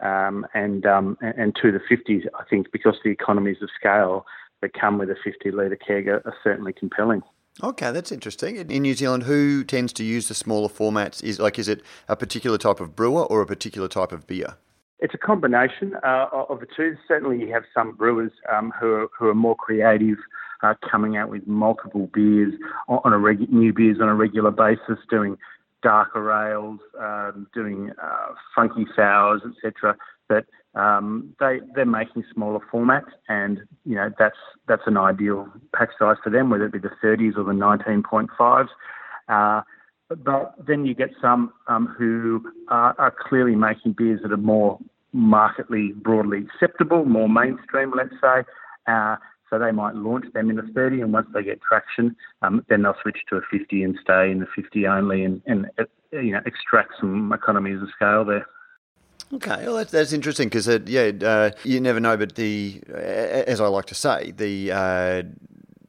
um, 0.00 0.46
and 0.54 0.86
um, 0.86 1.18
and 1.20 1.54
to 1.60 1.70
the 1.70 1.80
50s. 1.80 2.26
I 2.38 2.44
think 2.48 2.72
because 2.72 2.96
the 3.04 3.10
economies 3.10 3.58
of 3.60 3.68
scale 3.78 4.24
that 4.62 4.72
come 4.72 4.98
with 4.98 5.10
a 5.10 5.16
50 5.22 5.50
litre 5.50 5.76
keg 5.76 6.08
are, 6.08 6.22
are 6.24 6.34
certainly 6.42 6.72
compelling. 6.72 7.22
Okay, 7.62 7.90
that's 7.92 8.12
interesting. 8.12 8.56
In 8.56 8.82
New 8.82 8.94
Zealand, 8.94 9.24
who 9.24 9.64
tends 9.64 9.92
to 9.94 10.04
use 10.04 10.28
the 10.28 10.34
smaller 10.34 10.68
formats? 10.68 11.22
Is 11.22 11.38
like, 11.38 11.58
is 11.58 11.68
it 11.68 11.82
a 12.08 12.16
particular 12.16 12.56
type 12.56 12.80
of 12.80 12.96
brewer 12.96 13.24
or 13.24 13.42
a 13.42 13.46
particular 13.46 13.88
type 13.88 14.12
of 14.12 14.26
beer? 14.26 14.56
It's 15.00 15.14
a 15.14 15.18
combination 15.18 15.94
uh, 16.04 16.28
of 16.48 16.60
the 16.60 16.66
two. 16.74 16.96
Certainly, 17.08 17.40
you 17.40 17.52
have 17.52 17.64
some 17.74 17.92
brewers 17.92 18.32
um, 18.52 18.72
who 18.80 18.92
are 18.92 19.08
who 19.18 19.28
are 19.28 19.34
more 19.34 19.56
creative, 19.56 20.18
uh, 20.62 20.74
coming 20.90 21.16
out 21.16 21.30
with 21.30 21.46
multiple 21.46 22.08
beers 22.12 22.54
on 22.88 23.12
a 23.12 23.18
reg- 23.18 23.52
new 23.52 23.72
beers 23.72 23.98
on 24.00 24.08
a 24.08 24.14
regular 24.14 24.50
basis, 24.50 24.98
doing 25.08 25.36
darker 25.82 26.30
ales, 26.30 26.80
um, 26.98 27.46
doing 27.54 27.90
uh, 28.02 28.34
funky 28.54 28.86
sours, 28.94 29.42
etc. 29.44 29.96
But 30.28 30.46
um, 30.74 31.34
they 31.40 31.60
they're 31.74 31.86
making 31.86 32.24
smaller 32.32 32.60
formats, 32.72 33.10
and 33.28 33.60
you 33.84 33.96
know 33.96 34.10
that's 34.18 34.36
that's 34.68 34.82
an 34.86 34.96
ideal 34.96 35.48
pack 35.74 35.90
size 35.98 36.16
for 36.22 36.30
them, 36.30 36.50
whether 36.50 36.66
it 36.66 36.72
be 36.72 36.78
the 36.78 36.90
30s 37.02 37.36
or 37.36 37.44
the 37.44 37.52
19.5s. 37.52 38.68
Uh, 39.28 39.62
but 40.08 40.54
then 40.66 40.84
you 40.84 40.94
get 40.94 41.10
some 41.20 41.52
um, 41.68 41.86
who 41.86 42.44
are, 42.68 42.94
are, 42.98 43.12
clearly 43.12 43.54
making 43.54 43.92
beers 43.92 44.20
that 44.22 44.32
are 44.32 44.36
more 44.36 44.78
markedly 45.12 45.92
broadly 45.92 46.44
acceptable, 46.44 47.04
more 47.04 47.28
mainstream, 47.28 47.92
let's 47.96 48.14
say. 48.20 48.44
Uh, 48.86 49.16
so 49.50 49.58
they 49.58 49.72
might 49.72 49.96
launch 49.96 50.26
them 50.32 50.48
in 50.48 50.58
a 50.58 50.62
30, 50.62 51.02
and 51.02 51.12
once 51.12 51.26
they 51.34 51.42
get 51.42 51.60
traction, 51.60 52.16
um, 52.42 52.64
then 52.68 52.82
they'll 52.82 52.96
switch 53.02 53.18
to 53.28 53.36
a 53.36 53.40
50 53.50 53.82
and 53.82 53.98
stay 54.00 54.30
in 54.30 54.38
the 54.38 54.46
50 54.54 54.86
only, 54.86 55.24
and, 55.24 55.42
and 55.46 55.66
uh, 55.78 55.84
you 56.12 56.32
know 56.32 56.40
extract 56.46 56.92
some 57.00 57.32
economies 57.32 57.82
of 57.82 57.88
scale 57.94 58.24
there. 58.24 58.46
Okay, 59.32 59.64
well 59.64 59.76
that's, 59.76 59.92
that's 59.92 60.12
interesting 60.12 60.48
because 60.48 60.66
yeah, 60.86 61.12
uh, 61.22 61.50
you 61.64 61.80
never 61.80 62.00
know. 62.00 62.16
But 62.16 62.34
the 62.34 62.82
as 62.88 63.60
I 63.60 63.66
like 63.66 63.86
to 63.86 63.94
say, 63.94 64.32
the 64.32 64.72
uh, 64.72 65.22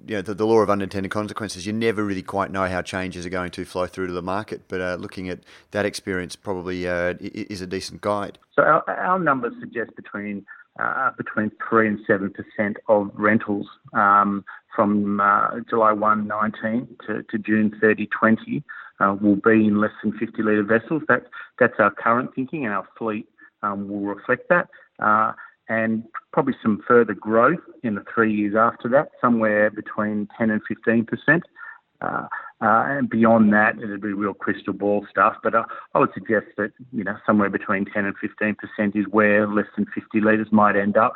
you 0.07 0.15
know 0.15 0.21
the, 0.21 0.33
the, 0.33 0.45
law 0.45 0.59
of 0.59 0.69
unintended 0.69 1.11
consequences. 1.11 1.65
You 1.65 1.73
never 1.73 2.03
really 2.03 2.21
quite 2.21 2.51
know 2.51 2.67
how 2.67 2.81
changes 2.81 3.25
are 3.25 3.29
going 3.29 3.51
to 3.51 3.65
flow 3.65 3.87
through 3.87 4.07
to 4.07 4.13
the 4.13 4.21
market. 4.21 4.63
But 4.67 4.81
uh, 4.81 4.97
looking 4.99 5.29
at 5.29 5.39
that 5.71 5.85
experience 5.85 6.35
probably 6.35 6.87
uh, 6.87 7.15
is 7.19 7.61
a 7.61 7.67
decent 7.67 8.01
guide. 8.01 8.37
So 8.55 8.63
our, 8.63 8.87
our 8.89 9.19
numbers 9.19 9.53
suggest 9.59 9.95
between 9.95 10.45
uh, 10.79 11.11
between 11.17 11.51
3 11.69 11.87
and 11.87 11.99
7% 12.07 12.75
of 12.87 13.11
rentals 13.13 13.67
um, 13.93 14.43
from 14.75 15.19
uh, 15.19 15.59
July 15.69 15.91
1, 15.91 16.27
19 16.27 16.87
to, 17.07 17.23
to 17.23 17.37
June 17.37 17.77
30, 17.81 18.07
20 18.07 18.63
uh, 18.99 19.15
will 19.19 19.35
be 19.35 19.67
in 19.67 19.81
less 19.81 19.91
than 20.03 20.17
50 20.17 20.41
litre 20.43 20.63
vessels. 20.63 21.03
That, 21.07 21.23
that's 21.59 21.73
our 21.79 21.91
current 21.91 22.33
thinking, 22.35 22.65
and 22.65 22.73
our 22.73 22.87
fleet 22.97 23.27
um, 23.63 23.89
will 23.89 24.01
reflect 24.01 24.49
that. 24.49 24.69
Uh, 24.99 25.33
and 25.69 26.03
probably 26.33 26.53
some 26.61 26.81
further 26.87 27.13
growth 27.13 27.59
in 27.83 27.95
the 27.95 28.03
three 28.13 28.33
years 28.33 28.55
after 28.55 28.89
that, 28.89 29.09
somewhere 29.21 29.69
between 29.69 30.27
10 30.37 30.49
and 30.49 30.61
15%. 30.69 31.41
Uh, 32.61 32.85
and 32.87 33.09
beyond 33.09 33.51
that, 33.53 33.77
it'd 33.81 34.01
be 34.01 34.13
real 34.13 34.35
crystal 34.35 34.73
ball 34.73 35.05
stuff. 35.09 35.35
But 35.41 35.55
uh, 35.55 35.63
I 35.95 35.99
would 35.99 36.13
suggest 36.13 36.45
that 36.57 36.71
you 36.91 37.03
know 37.03 37.17
somewhere 37.25 37.49
between 37.49 37.85
10 37.85 38.05
and 38.05 38.15
15 38.17 38.55
percent 38.55 38.95
is 38.95 39.05
where 39.09 39.47
less 39.47 39.65
than 39.75 39.85
50 39.93 40.21
litres 40.21 40.47
might 40.51 40.75
end 40.75 40.95
up, 40.95 41.13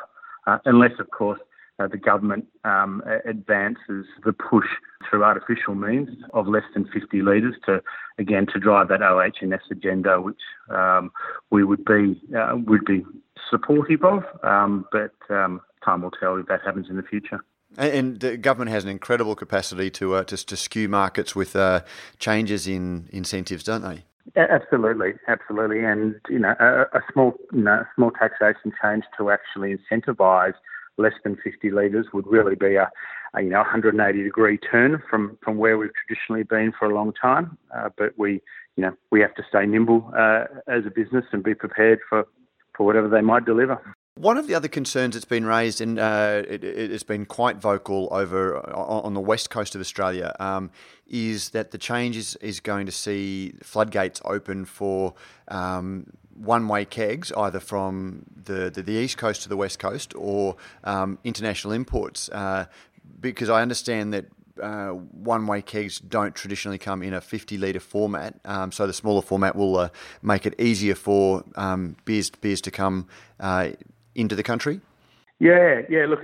uh, 0.48 0.58
unless 0.66 0.94
of 1.00 1.12
course 1.12 1.40
uh, 1.78 1.88
the 1.88 1.98
government 1.98 2.48
um, 2.64 3.04
advances 3.26 4.06
the 4.24 4.34
push 4.34 4.68
through 5.08 5.24
artificial 5.24 5.76
means 5.76 6.10
of 6.34 6.48
less 6.48 6.64
than 6.74 6.86
50 6.86 7.22
litres 7.22 7.56
to 7.66 7.82
again 8.18 8.48
to 8.54 8.60
drive 8.60 8.88
that 8.88 9.04
OH&S 9.04 9.62
agenda, 9.70 10.20
which 10.20 10.42
um, 10.70 11.12
we 11.52 11.64
would 11.64 11.86
be 11.86 12.20
uh, 12.36 12.56
would 12.56 12.86
be 12.86 13.06
supportive 13.50 14.04
of. 14.04 14.24
Um, 14.44 14.86
but 14.92 15.14
um, 15.30 15.62
time 15.84 16.02
will 16.02 16.12
tell 16.12 16.38
if 16.38 16.48
that 16.48 16.62
happens 16.66 16.88
in 16.90 16.96
the 16.96 17.04
future. 17.04 17.42
And 17.78 18.20
the 18.20 18.38
government 18.38 18.72
has 18.72 18.84
an 18.84 18.90
incredible 18.90 19.36
capacity 19.36 19.90
to 19.92 20.16
uh, 20.16 20.24
to, 20.26 20.46
to 20.46 20.56
skew 20.56 20.88
markets 20.88 21.36
with 21.36 21.56
uh, 21.56 21.82
changes 22.20 22.68
in 22.68 23.10
incentives, 23.12 23.64
don't 23.64 23.82
they? 23.82 24.04
Absolutely, 24.36 25.14
absolutely, 25.28 25.84
and 25.84 26.16
you 26.30 26.40
know 26.40 26.56
a, 26.60 26.98
a 26.98 27.02
small 27.14 27.34
you 27.54 27.62
know, 27.62 27.86
small 27.96 28.12
taxation 28.12 28.74
change 28.82 29.04
to 29.18 29.30
actually 29.30 29.78
incentivise 29.78 30.54
less 30.98 31.14
than 31.24 31.36
50 31.44 31.72
litres 31.72 32.08
would 32.14 32.26
really 32.26 32.56
be 32.56 32.76
a, 32.76 32.90
a, 33.36 33.42
you 33.42 33.50
know 33.50 33.60
180 33.60 34.24
degree 34.24 34.58
turn 34.58 35.02
from 35.10 35.38
from 35.44 35.58
where 35.58 35.78
we've 35.78 35.92
traditionally 36.06 36.44
been 36.44 36.74
for 36.78 36.90
a 36.90 36.96
long 36.96 37.14
time. 37.14 37.58
Uh, 37.76 37.90
but 37.98 38.18
we 38.18 38.42
you 38.76 38.84
know 38.84 38.94
we 39.12 39.22
have 39.22 39.36
to 39.36 39.44
stay 39.48 39.66
nimble 39.66 40.12
uh, 40.18 40.46
as 40.68 40.86
a 40.86 40.92
business 40.92 41.26
and 41.32 41.44
be 41.44 41.54
prepared 41.54 42.00
for 42.10 42.26
for 42.76 42.86
whatever 42.86 43.08
they 43.08 43.22
might 43.22 43.46
deliver. 43.46 43.80
One 44.18 44.38
of 44.38 44.48
the 44.48 44.56
other 44.56 44.70
concerns 44.70 45.16
that's 45.16 45.26
been 45.26 45.46
raised, 45.46 45.82
and 45.82 46.00
uh, 46.00 46.44
it, 46.48 46.64
has 46.90 47.04
been 47.04 47.26
quite 47.26 47.58
vocal 47.58 48.08
over 48.12 48.66
on 48.74 49.14
the 49.14 49.20
west 49.20 49.50
coast 49.50 49.76
of 49.76 49.82
Australia, 49.82 50.34
um, 50.40 50.72
is 51.06 51.50
that 51.50 51.72
the 51.72 51.78
change 51.78 52.16
is, 52.16 52.38
is 52.38 52.62
going 52.62 52.86
to 52.86 52.94
see 52.94 53.56
floodgates 53.62 54.22
open 54.24 54.64
for 54.64 55.16
um, 55.50 56.06
one-way 56.34 56.86
kegs, 56.86 57.34
either 57.34 57.60
from 57.60 58.24
the, 58.42 58.70
the, 58.70 58.82
the, 58.82 58.94
east 58.94 59.18
coast 59.18 59.44
to 59.44 59.50
the 59.50 59.58
west 59.58 59.80
coast 59.80 60.14
or 60.16 60.56
um, 60.86 61.20
international 61.26 61.74
imports. 61.74 62.30
Uh, 62.30 62.68
because 63.20 63.50
I 63.50 63.62
understand 63.62 64.14
that 64.14 64.28
uh, 64.64 64.92
one-way 64.92 65.62
kegs 65.62 66.00
don't 66.00 66.34
traditionally 66.34 66.78
come 66.78 67.04
in 67.04 67.14
a 67.14 67.20
50 67.20 67.58
litre 67.58 67.82
format, 67.82 68.40
um, 68.46 68.72
so 68.72 68.88
the 68.88 68.94
smaller 68.94 69.22
format 69.22 69.58
will 69.58 69.76
uh, 69.76 69.90
make 70.22 70.46
it 70.46 70.58
easier 70.58 70.96
for 70.96 71.44
um, 71.56 71.98
beers 72.06 72.30
beers 72.30 72.62
to 72.62 72.72
come 72.72 73.08
uh, 73.42 73.72
into 74.16 74.36
the 74.36 74.44
country? 74.44 74.82
Yeah, 75.40 75.82
yeah. 75.90 76.06
Look, 76.08 76.22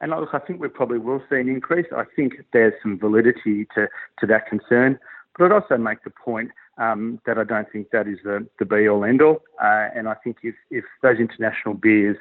and 0.00 0.10
look, 0.10 0.30
I 0.32 0.38
think 0.38 0.60
we 0.60 0.68
probably 0.68 0.98
will 0.98 1.22
see 1.30 1.36
an 1.36 1.48
increase. 1.48 1.86
I 1.96 2.04
think 2.16 2.34
there's 2.52 2.74
some 2.82 2.98
validity 2.98 3.66
to, 3.74 3.88
to 4.20 4.26
that 4.26 4.46
concern. 4.48 4.98
But 5.36 5.46
I'd 5.46 5.52
also 5.52 5.76
make 5.76 6.02
the 6.02 6.10
point 6.10 6.50
um, 6.78 7.20
that 7.26 7.38
I 7.38 7.44
don't 7.44 7.70
think 7.70 7.90
that 7.90 8.08
is 8.08 8.18
the, 8.24 8.46
the 8.58 8.64
be 8.64 8.88
all 8.88 9.04
end 9.04 9.22
all. 9.22 9.42
Uh, 9.62 9.88
and 9.94 10.08
I 10.08 10.14
think 10.14 10.38
if, 10.42 10.54
if 10.70 10.84
those 11.02 11.18
international 11.18 11.74
beers 11.74 12.16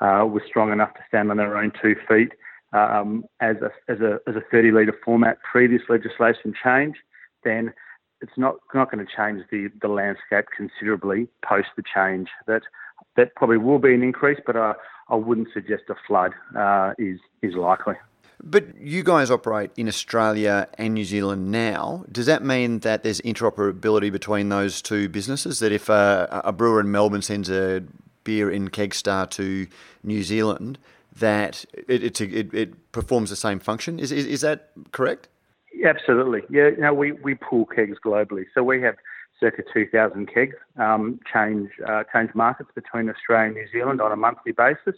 uh, 0.00 0.24
were 0.28 0.42
strong 0.46 0.72
enough 0.72 0.94
to 0.94 1.00
stand 1.08 1.30
on 1.30 1.36
their 1.36 1.56
own 1.56 1.72
two 1.82 1.96
feet 2.08 2.32
um, 2.72 3.24
as, 3.40 3.56
a, 3.62 3.70
as, 3.90 4.00
a, 4.00 4.20
as 4.28 4.36
a 4.36 4.42
30 4.50 4.72
litre 4.72 4.96
format 5.04 5.38
previous 5.50 5.82
legislation 5.88 6.54
change, 6.62 6.96
then 7.44 7.72
it's 8.20 8.32
not 8.36 8.56
not 8.74 8.90
going 8.90 9.04
to 9.04 9.12
change 9.16 9.42
the, 9.50 9.68
the 9.80 9.88
landscape 9.88 10.44
considerably 10.54 11.26
post 11.42 11.68
the 11.76 11.82
change. 11.94 12.28
That 12.46 12.62
that 13.16 13.34
probably 13.34 13.58
will 13.58 13.78
be 13.78 13.94
an 13.94 14.02
increase, 14.02 14.38
but 14.46 14.56
I, 14.56 14.74
I 15.08 15.16
wouldn't 15.16 15.48
suggest 15.52 15.84
a 15.88 15.94
flood 16.06 16.32
uh, 16.56 16.92
is 16.98 17.18
is 17.42 17.54
likely. 17.54 17.94
But 18.42 18.78
you 18.78 19.02
guys 19.02 19.30
operate 19.30 19.70
in 19.76 19.86
Australia 19.86 20.66
and 20.78 20.94
New 20.94 21.04
Zealand 21.04 21.50
now. 21.50 22.04
Does 22.10 22.24
that 22.26 22.42
mean 22.42 22.78
that 22.80 23.02
there's 23.02 23.20
interoperability 23.20 24.10
between 24.10 24.48
those 24.48 24.80
two 24.80 25.10
businesses? 25.10 25.58
That 25.58 25.72
if 25.72 25.90
a, 25.90 26.40
a 26.44 26.52
brewer 26.52 26.80
in 26.80 26.90
Melbourne 26.90 27.20
sends 27.20 27.50
a 27.50 27.82
beer 28.24 28.50
in 28.50 28.70
Kegstar 28.70 29.28
to 29.32 29.66
New 30.02 30.22
Zealand, 30.22 30.78
that 31.18 31.66
it, 31.86 32.18
it, 32.20 32.54
it 32.54 32.92
performs 32.92 33.28
the 33.28 33.36
same 33.36 33.58
function? 33.58 33.98
Is, 33.98 34.10
is, 34.10 34.26
is 34.26 34.40
that 34.40 34.70
correct? 34.92 35.28
Absolutely. 35.84 36.42
Yeah, 36.50 36.68
you 36.68 36.80
know, 36.80 36.94
we, 36.94 37.12
we 37.12 37.34
pool 37.34 37.66
kegs 37.66 37.98
globally. 38.04 38.44
So 38.54 38.62
we 38.62 38.80
have 38.82 38.96
circa 39.40 39.62
2,000 39.72 40.32
kegs 40.32 40.56
um, 40.78 41.18
change, 41.32 41.70
uh, 41.88 42.04
change 42.12 42.30
markets 42.34 42.70
between 42.74 43.08
Australia 43.08 43.46
and 43.46 43.54
New 43.54 43.66
Zealand 43.72 44.00
on 44.00 44.12
a 44.12 44.16
monthly 44.16 44.52
basis. 44.52 44.94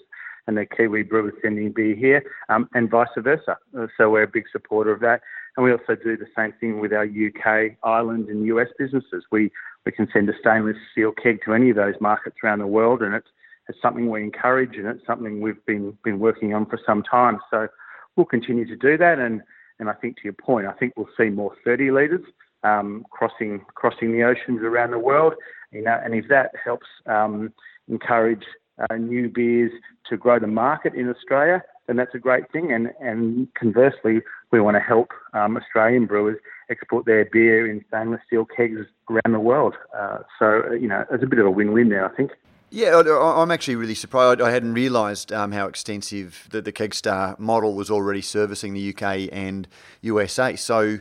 And 0.48 0.56
the 0.56 0.66
Kiwi 0.66 1.04
brewers 1.04 1.34
sending 1.40 1.70
beer 1.70 1.94
here 1.94 2.22
um, 2.48 2.68
and 2.74 2.90
vice 2.90 3.08
versa. 3.16 3.56
Uh, 3.78 3.86
so 3.96 4.10
we're 4.10 4.24
a 4.24 4.28
big 4.28 4.44
supporter 4.50 4.90
of 4.90 5.00
that. 5.00 5.20
And 5.56 5.64
we 5.64 5.70
also 5.70 5.94
do 5.94 6.16
the 6.16 6.26
same 6.36 6.52
thing 6.58 6.80
with 6.80 6.92
our 6.92 7.04
UK, 7.04 7.76
Ireland, 7.84 8.28
and 8.28 8.44
US 8.46 8.68
businesses. 8.76 9.24
We, 9.30 9.52
we 9.86 9.92
can 9.92 10.08
send 10.12 10.28
a 10.28 10.32
stainless 10.40 10.76
steel 10.90 11.12
keg 11.12 11.40
to 11.44 11.54
any 11.54 11.70
of 11.70 11.76
those 11.76 11.94
markets 12.00 12.36
around 12.42 12.58
the 12.58 12.66
world, 12.66 13.02
and 13.02 13.14
it's, 13.14 13.28
it's 13.68 13.80
something 13.80 14.10
we 14.10 14.22
encourage 14.22 14.76
and 14.76 14.86
it's 14.88 15.06
something 15.06 15.40
we've 15.40 15.64
been, 15.66 15.96
been 16.02 16.18
working 16.18 16.54
on 16.54 16.66
for 16.66 16.80
some 16.84 17.04
time. 17.04 17.38
So 17.50 17.68
we'll 18.16 18.26
continue 18.26 18.66
to 18.66 18.76
do 18.76 18.98
that. 18.98 19.20
And 19.20 19.42
and 19.78 19.90
I 19.90 19.94
think 19.94 20.16
to 20.16 20.22
your 20.24 20.34
point, 20.34 20.66
I 20.66 20.72
think 20.72 20.92
we'll 20.96 21.08
see 21.16 21.28
more 21.28 21.56
30 21.64 21.90
litres 21.90 22.24
um, 22.62 23.04
crossing 23.10 23.64
crossing 23.74 24.12
the 24.12 24.22
oceans 24.22 24.60
around 24.62 24.90
the 24.90 24.98
world. 24.98 25.34
You 25.70 25.82
know, 25.82 25.98
and 26.04 26.14
if 26.14 26.28
that 26.28 26.52
helps 26.62 26.86
um, 27.06 27.52
encourage 27.88 28.44
uh, 28.78 28.96
new 28.96 29.28
beers 29.28 29.72
to 30.08 30.16
grow 30.16 30.38
the 30.38 30.46
market 30.46 30.94
in 30.94 31.08
Australia, 31.08 31.62
then 31.86 31.96
that's 31.96 32.14
a 32.14 32.18
great 32.18 32.50
thing. 32.52 32.72
And 32.72 32.90
and 33.00 33.48
conversely, 33.54 34.20
we 34.50 34.60
want 34.60 34.76
to 34.76 34.80
help 34.80 35.10
um, 35.34 35.56
Australian 35.56 36.06
brewers 36.06 36.38
export 36.70 37.06
their 37.06 37.24
beer 37.24 37.70
in 37.70 37.84
stainless 37.88 38.20
steel 38.26 38.44
kegs 38.44 38.80
around 39.10 39.32
the 39.32 39.40
world. 39.40 39.74
Uh, 39.96 40.18
so 40.38 40.72
you 40.72 40.88
know, 40.88 41.04
it's 41.10 41.24
a 41.24 41.26
bit 41.26 41.38
of 41.38 41.46
a 41.46 41.50
win-win 41.50 41.88
there, 41.88 42.04
I 42.04 42.14
think. 42.14 42.32
Yeah, 42.74 43.02
I'm 43.06 43.50
actually 43.50 43.76
really 43.76 43.94
surprised. 43.94 44.40
I 44.40 44.50
hadn't 44.50 44.72
realised 44.72 45.30
um, 45.30 45.52
how 45.52 45.66
extensive 45.66 46.48
the, 46.50 46.62
the 46.62 46.72
Kegstar 46.72 47.38
model 47.38 47.74
was 47.74 47.90
already 47.90 48.22
servicing 48.22 48.72
the 48.72 48.94
UK 48.94 49.28
and 49.30 49.68
USA. 50.00 50.56
So, 50.56 51.00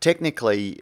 technically, 0.00 0.80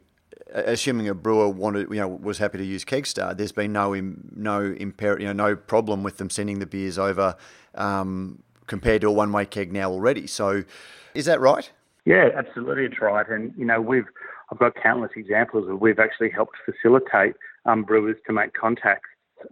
assuming 0.50 1.11
a 1.11 1.14
brewer 1.14 1.50
wanted, 1.50 1.90
you 1.90 1.97
know, 1.97 2.09
was 2.09 2.38
happy 2.38 2.57
to 2.57 2.64
use 2.64 2.87
Kegstar, 2.87 3.37
there's 3.37 3.52
been 3.52 3.75
no 3.75 3.93
no 4.35 4.61
imper- 4.61 5.21
you 5.21 5.26
know, 5.26 5.35
no 5.35 5.57
problem 5.57 6.02
with 6.02 6.16
them 6.16 6.31
sending 6.31 6.59
the 6.59 6.66
beers 6.66 6.99
over 6.99 7.37
um, 7.75 8.43
compared 8.66 9.02
to 9.02 9.09
a 9.09 9.12
one-way 9.12 9.45
keg 9.45 9.75
now 9.75 9.90
already. 9.90 10.26
So, 10.26 10.64
is 11.12 11.26
that 11.26 11.38
right? 11.38 11.71
Yeah, 12.07 12.31
absolutely, 12.35 12.85
it's 12.87 12.99
right. 12.99 13.28
And 13.28 13.52
you 13.59 13.66
know, 13.66 13.78
we've 13.78 14.09
I've 14.50 14.59
got 14.59 14.75
countless 14.83 15.11
examples 15.16 15.69
of 15.69 15.83
we've 15.83 15.99
actually 15.99 16.31
helped 16.31 16.57
facilitate 16.64 17.35
um, 17.66 17.83
brewers 17.83 18.16
to 18.26 18.33
make 18.33 18.54
contact 18.54 19.04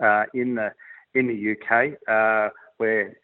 uh, 0.02 0.24
in 0.34 0.54
the 0.56 0.72
in 1.14 1.26
the 1.26 1.52
UK 1.52 1.98
uh, 2.08 2.50
where 2.78 3.16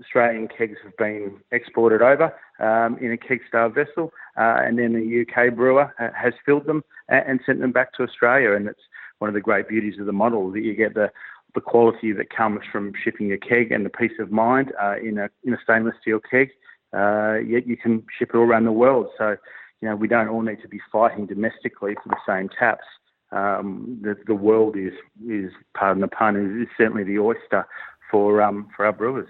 Australian 0.00 0.48
kegs 0.48 0.78
have 0.82 0.96
been 0.96 1.36
exported 1.52 2.02
over 2.02 2.34
um, 2.58 2.98
in 2.98 3.12
a 3.12 3.16
Kegstar 3.16 3.72
vessel, 3.72 4.12
uh, 4.36 4.60
and 4.64 4.78
then 4.78 4.92
the 4.92 5.22
UK 5.22 5.54
brewer 5.54 5.94
has 5.98 6.32
filled 6.44 6.66
them 6.66 6.82
and 7.08 7.40
sent 7.46 7.60
them 7.60 7.72
back 7.72 7.92
to 7.94 8.02
Australia. 8.02 8.52
And 8.52 8.66
it's 8.66 8.80
one 9.18 9.28
of 9.28 9.34
the 9.34 9.40
great 9.40 9.68
beauties 9.68 10.00
of 10.00 10.06
the 10.06 10.12
model 10.12 10.50
that 10.52 10.60
you 10.60 10.74
get 10.74 10.94
the 10.94 11.10
the 11.54 11.60
quality 11.60 12.10
that 12.12 12.30
comes 12.30 12.62
from 12.72 12.92
shipping 13.04 13.32
a 13.32 13.38
keg 13.38 13.70
and 13.70 13.86
the 13.86 13.90
peace 13.90 14.18
of 14.18 14.32
mind 14.32 14.72
uh, 14.82 14.96
in 14.96 15.18
a 15.18 15.30
in 15.44 15.54
a 15.54 15.58
stainless 15.62 15.94
steel 16.00 16.18
keg. 16.18 16.50
Uh, 16.92 17.38
yet 17.46 17.66
you 17.66 17.76
can 17.76 18.04
ship 18.18 18.30
it 18.34 18.36
all 18.36 18.44
around 18.44 18.64
the 18.64 18.72
world. 18.72 19.06
So 19.16 19.36
you 19.80 19.88
know 19.88 19.94
we 19.94 20.08
don't 20.08 20.28
all 20.28 20.42
need 20.42 20.62
to 20.62 20.68
be 20.68 20.80
fighting 20.90 21.26
domestically 21.26 21.94
for 22.02 22.08
the 22.08 22.16
same 22.26 22.48
taps 22.48 22.86
um, 23.34 23.98
the, 24.00 24.16
the 24.26 24.34
world 24.34 24.76
is, 24.76 24.92
is, 25.28 25.50
pardon 25.74 26.00
the 26.00 26.08
pun, 26.08 26.36
is, 26.36 26.68
certainly 26.78 27.02
the 27.02 27.18
oyster 27.18 27.66
for, 28.10 28.40
um, 28.40 28.68
for 28.76 28.86
our 28.86 28.92
brewers. 28.92 29.28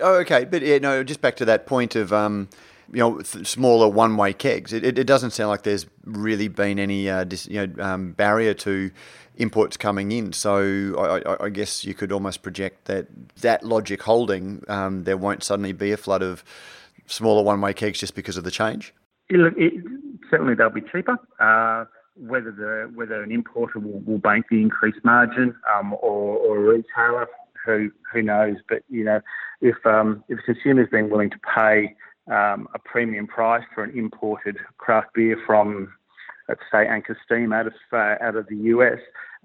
Oh, 0.00 0.16
okay. 0.16 0.44
But 0.44 0.62
yeah, 0.62 0.78
no, 0.78 1.02
just 1.02 1.20
back 1.20 1.36
to 1.36 1.44
that 1.46 1.66
point 1.66 1.96
of, 1.96 2.12
um, 2.12 2.48
you 2.92 2.98
know, 2.98 3.22
smaller 3.22 3.88
one-way 3.88 4.34
kegs. 4.34 4.72
It, 4.72 4.84
it, 4.84 4.98
it, 4.98 5.06
doesn't 5.06 5.30
sound 5.30 5.48
like 5.48 5.62
there's 5.62 5.86
really 6.04 6.48
been 6.48 6.78
any, 6.78 7.08
uh, 7.08 7.24
dis, 7.24 7.46
you 7.46 7.66
know, 7.66 7.82
um, 7.82 8.12
barrier 8.12 8.54
to 8.54 8.90
imports 9.36 9.76
coming 9.76 10.12
in. 10.12 10.32
So 10.32 10.94
I, 10.98 11.44
I, 11.44 11.48
guess 11.48 11.84
you 11.84 11.94
could 11.94 12.12
almost 12.12 12.42
project 12.42 12.84
that 12.86 13.06
that 13.40 13.64
logic 13.64 14.02
holding, 14.02 14.62
um, 14.68 15.04
there 15.04 15.16
won't 15.16 15.42
suddenly 15.42 15.72
be 15.72 15.92
a 15.92 15.96
flood 15.96 16.22
of 16.22 16.44
smaller 17.06 17.42
one-way 17.42 17.72
kegs 17.72 18.00
just 18.00 18.14
because 18.14 18.36
of 18.36 18.44
the 18.44 18.50
change. 18.50 18.94
It, 19.30 19.84
certainly, 20.30 20.54
they'll 20.54 20.70
be 20.70 20.80
cheaper. 20.80 21.18
Uh, 21.38 21.84
whether 22.18 22.50
the 22.50 22.90
whether 22.94 23.22
an 23.22 23.32
importer 23.32 23.78
will, 23.78 24.00
will 24.00 24.18
bank 24.18 24.46
the 24.50 24.60
increased 24.60 25.04
margin 25.04 25.54
um, 25.74 25.92
or, 25.94 26.36
or 26.36 26.56
a 26.56 26.60
retailer, 26.60 27.26
who 27.64 27.90
who 28.12 28.22
knows? 28.22 28.56
But 28.68 28.82
you 28.88 29.04
know, 29.04 29.20
if 29.60 29.76
um, 29.86 30.24
if 30.28 30.38
consumers 30.44 30.88
been 30.90 31.10
willing 31.10 31.30
to 31.30 31.38
pay 31.54 31.94
um, 32.30 32.68
a 32.74 32.78
premium 32.78 33.26
price 33.26 33.64
for 33.74 33.84
an 33.84 33.96
imported 33.96 34.56
craft 34.78 35.14
beer 35.14 35.36
from, 35.46 35.92
let's 36.48 36.60
say, 36.70 36.86
Anchor 36.86 37.16
Steam 37.24 37.52
out 37.52 37.66
of 37.66 37.74
uh, 37.92 38.14
out 38.20 38.36
of 38.36 38.46
the 38.48 38.56
US 38.56 38.98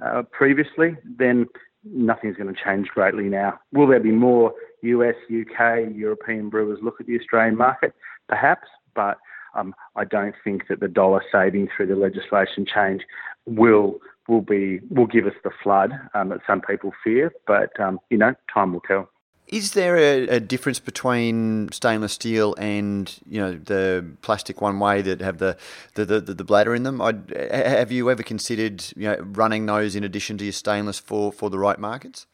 uh, 0.04 0.24
previously, 0.32 0.98
then 1.18 1.48
nothing's 1.84 2.38
going 2.38 2.54
to 2.54 2.62
change 2.62 2.88
greatly 2.90 3.26
now. 3.26 3.60
Will 3.72 3.88
there 3.88 4.00
be 4.00 4.12
more 4.12 4.54
US, 4.82 5.16
UK, 5.26 5.94
European 5.94 6.50
brewers 6.50 6.80
look 6.82 7.00
at 7.00 7.08
the 7.08 7.20
Australian 7.20 7.58
market? 7.58 7.94
Perhaps, 8.28 8.68
but 8.96 9.18
um, 9.56 9.74
I 9.96 10.06
don't 10.06 10.36
think 10.44 10.68
that 10.68 10.80
the 10.80 10.88
dollar 10.88 11.24
saving 11.32 11.70
through 11.76 11.88
the 11.88 11.96
legislation 11.96 12.66
change 12.66 13.04
will 13.46 14.00
will 14.28 14.42
be 14.42 14.80
will 14.90 15.08
give 15.08 15.26
us 15.26 15.34
the 15.44 15.52
flood 15.62 15.92
um, 16.14 16.30
that 16.30 16.40
some 16.48 16.62
people 16.62 16.92
fear. 17.04 17.32
But 17.46 17.78
um, 17.80 18.00
you 18.10 18.18
know, 18.18 18.36
time 18.54 18.74
will 18.74 18.82
tell. 18.82 19.10
Is 19.48 19.74
there 19.74 19.98
a, 19.98 20.38
a, 20.38 20.40
difference 20.40 20.80
between 20.80 21.70
stainless 21.74 22.14
steel 22.14 22.56
and 22.58 23.14
you 23.28 23.42
know 23.42 23.54
the 23.54 24.06
plastic 24.22 24.62
one 24.62 24.80
way 24.80 25.02
that 25.02 25.20
have 25.20 25.38
the 25.38 25.58
the, 25.96 26.06
the, 26.06 26.22
the 26.22 26.44
bladder 26.44 26.74
in 26.74 26.84
them? 26.84 27.02
I'd, 27.02 27.30
have 27.52 27.92
you 27.92 28.10
ever 28.10 28.24
considered 28.24 28.84
you 28.96 29.10
know 29.10 29.18
running 29.20 29.66
those 29.66 29.96
in 29.96 30.04
addition 30.04 30.38
to 30.38 30.46
your 30.46 30.54
stainless 30.54 30.98
for, 30.98 31.32
for 31.32 31.50
the 31.50 31.60
right 31.60 31.78
markets? 31.78 32.26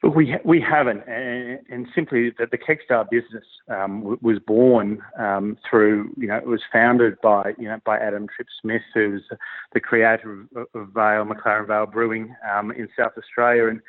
But 0.00 0.14
we 0.14 0.36
we 0.44 0.60
haven't, 0.60 1.02
and, 1.08 1.58
and 1.68 1.88
simply 1.92 2.30
that 2.38 2.52
the 2.52 2.58
Kegstar 2.58 3.10
business 3.10 3.44
um, 3.68 4.16
was 4.22 4.38
born 4.38 5.02
um, 5.18 5.58
through 5.68 6.14
you 6.16 6.28
know 6.28 6.36
it 6.36 6.46
was 6.46 6.62
founded 6.72 7.20
by 7.20 7.54
you 7.58 7.68
know 7.68 7.80
by 7.84 7.98
Adam 7.98 8.28
Tripp 8.34 8.46
Smith, 8.60 8.82
who's 8.94 9.24
the 9.72 9.80
creator 9.80 10.46
of, 10.54 10.66
of 10.72 10.88
Vale 10.94 11.24
McLaren 11.24 11.66
Vale 11.66 11.86
Brewing 11.86 12.32
um, 12.54 12.70
in 12.70 12.88
South 12.96 13.12
Australia, 13.18 13.66
and 13.66 13.80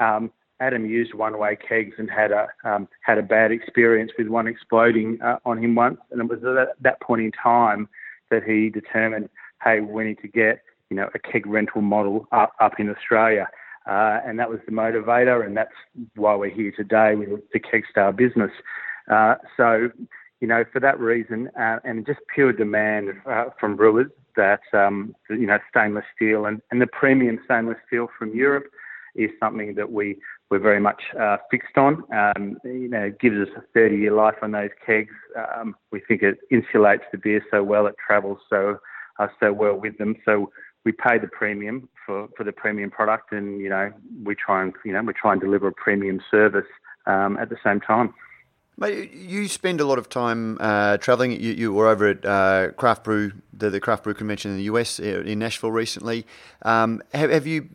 um, 0.00 0.32
Adam 0.58 0.84
used 0.84 1.14
one-way 1.14 1.56
kegs 1.56 1.94
and 1.96 2.10
had 2.10 2.32
a 2.32 2.48
um, 2.64 2.88
had 3.02 3.18
a 3.18 3.22
bad 3.22 3.52
experience 3.52 4.10
with 4.18 4.26
one 4.26 4.48
exploding 4.48 5.18
uh, 5.22 5.36
on 5.44 5.62
him 5.62 5.76
once, 5.76 5.98
and 6.10 6.20
it 6.20 6.28
was 6.28 6.40
at 6.58 6.74
that 6.82 7.00
point 7.00 7.22
in 7.22 7.30
time 7.30 7.88
that 8.30 8.42
he 8.42 8.68
determined, 8.68 9.28
hey, 9.62 9.78
we 9.78 10.02
need 10.02 10.18
to 10.22 10.28
get 10.28 10.62
you 10.90 10.96
know 10.96 11.08
a 11.14 11.20
keg 11.20 11.46
rental 11.46 11.82
model 11.82 12.26
up 12.32 12.52
up 12.60 12.80
in 12.80 12.88
Australia. 12.88 13.46
Uh, 13.86 14.20
and 14.24 14.38
that 14.38 14.48
was 14.48 14.60
the 14.66 14.72
motivator, 14.72 15.44
and 15.44 15.56
that's 15.56 15.74
why 16.14 16.34
we're 16.34 16.50
here 16.50 16.72
today 16.76 17.14
with 17.14 17.40
the 17.52 17.60
Kegstar 17.60 18.14
business. 18.14 18.52
Uh, 19.10 19.34
so, 19.56 19.90
you 20.40 20.48
know, 20.48 20.64
for 20.72 20.80
that 20.80 20.98
reason, 21.00 21.50
uh, 21.58 21.78
and 21.84 22.06
just 22.06 22.20
pure 22.32 22.52
demand 22.52 23.08
uh, 23.28 23.46
from 23.58 23.76
brewers 23.76 24.10
that, 24.36 24.60
um, 24.72 25.14
you 25.28 25.46
know, 25.46 25.58
stainless 25.68 26.04
steel 26.14 26.46
and, 26.46 26.62
and 26.70 26.80
the 26.80 26.86
premium 26.86 27.38
stainless 27.44 27.78
steel 27.86 28.08
from 28.18 28.34
Europe 28.34 28.64
is 29.14 29.30
something 29.38 29.74
that 29.74 29.90
we, 29.90 30.18
we're 30.50 30.58
very 30.58 30.80
much 30.80 31.02
uh, 31.20 31.36
fixed 31.50 31.76
on. 31.76 32.02
Um, 32.12 32.56
you 32.64 32.88
know, 32.88 33.04
it 33.04 33.20
gives 33.20 33.36
us 33.36 33.48
a 33.56 33.62
30 33.74 33.96
year 33.96 34.12
life 34.12 34.36
on 34.42 34.52
those 34.52 34.70
kegs. 34.84 35.14
Um, 35.36 35.74
we 35.90 36.00
think 36.00 36.22
it 36.22 36.38
insulates 36.50 37.02
the 37.10 37.18
beer 37.18 37.44
so 37.50 37.62
well, 37.62 37.86
it 37.86 37.96
travels 38.04 38.38
so, 38.48 38.78
uh, 39.18 39.28
so 39.38 39.52
well 39.52 39.74
with 39.74 39.98
them. 39.98 40.16
So, 40.24 40.50
we 40.84 40.92
pay 40.92 41.18
the 41.18 41.28
premium 41.28 41.88
for, 42.04 42.28
for 42.36 42.44
the 42.44 42.52
premium 42.52 42.90
product, 42.90 43.32
and 43.32 43.60
you 43.60 43.68
know 43.68 43.92
we 44.24 44.34
try 44.34 44.62
and 44.62 44.72
you 44.84 44.92
know 44.92 45.02
we 45.02 45.12
try 45.12 45.32
and 45.32 45.40
deliver 45.40 45.68
a 45.68 45.72
premium 45.72 46.20
service 46.30 46.66
um, 47.06 47.36
at 47.38 47.48
the 47.48 47.56
same 47.64 47.80
time. 47.80 48.14
Mate, 48.78 49.12
you 49.12 49.48
spend 49.48 49.80
a 49.80 49.84
lot 49.84 49.98
of 49.98 50.08
time 50.08 50.56
uh, 50.58 50.96
travelling. 50.96 51.32
You, 51.32 51.52
you, 51.52 51.72
were 51.72 51.88
over 51.88 52.08
at 52.08 52.24
uh, 52.24 52.72
Craft 52.72 53.04
Brew, 53.04 53.32
the, 53.52 53.68
the 53.68 53.80
Craft 53.80 54.04
Brew 54.04 54.14
Convention 54.14 54.50
in 54.50 54.56
the 54.56 54.64
US 54.64 54.98
uh, 54.98 55.22
in 55.26 55.38
Nashville 55.38 55.70
recently. 55.70 56.26
Um, 56.62 57.02
have, 57.12 57.30
have, 57.30 57.46
you 57.46 57.68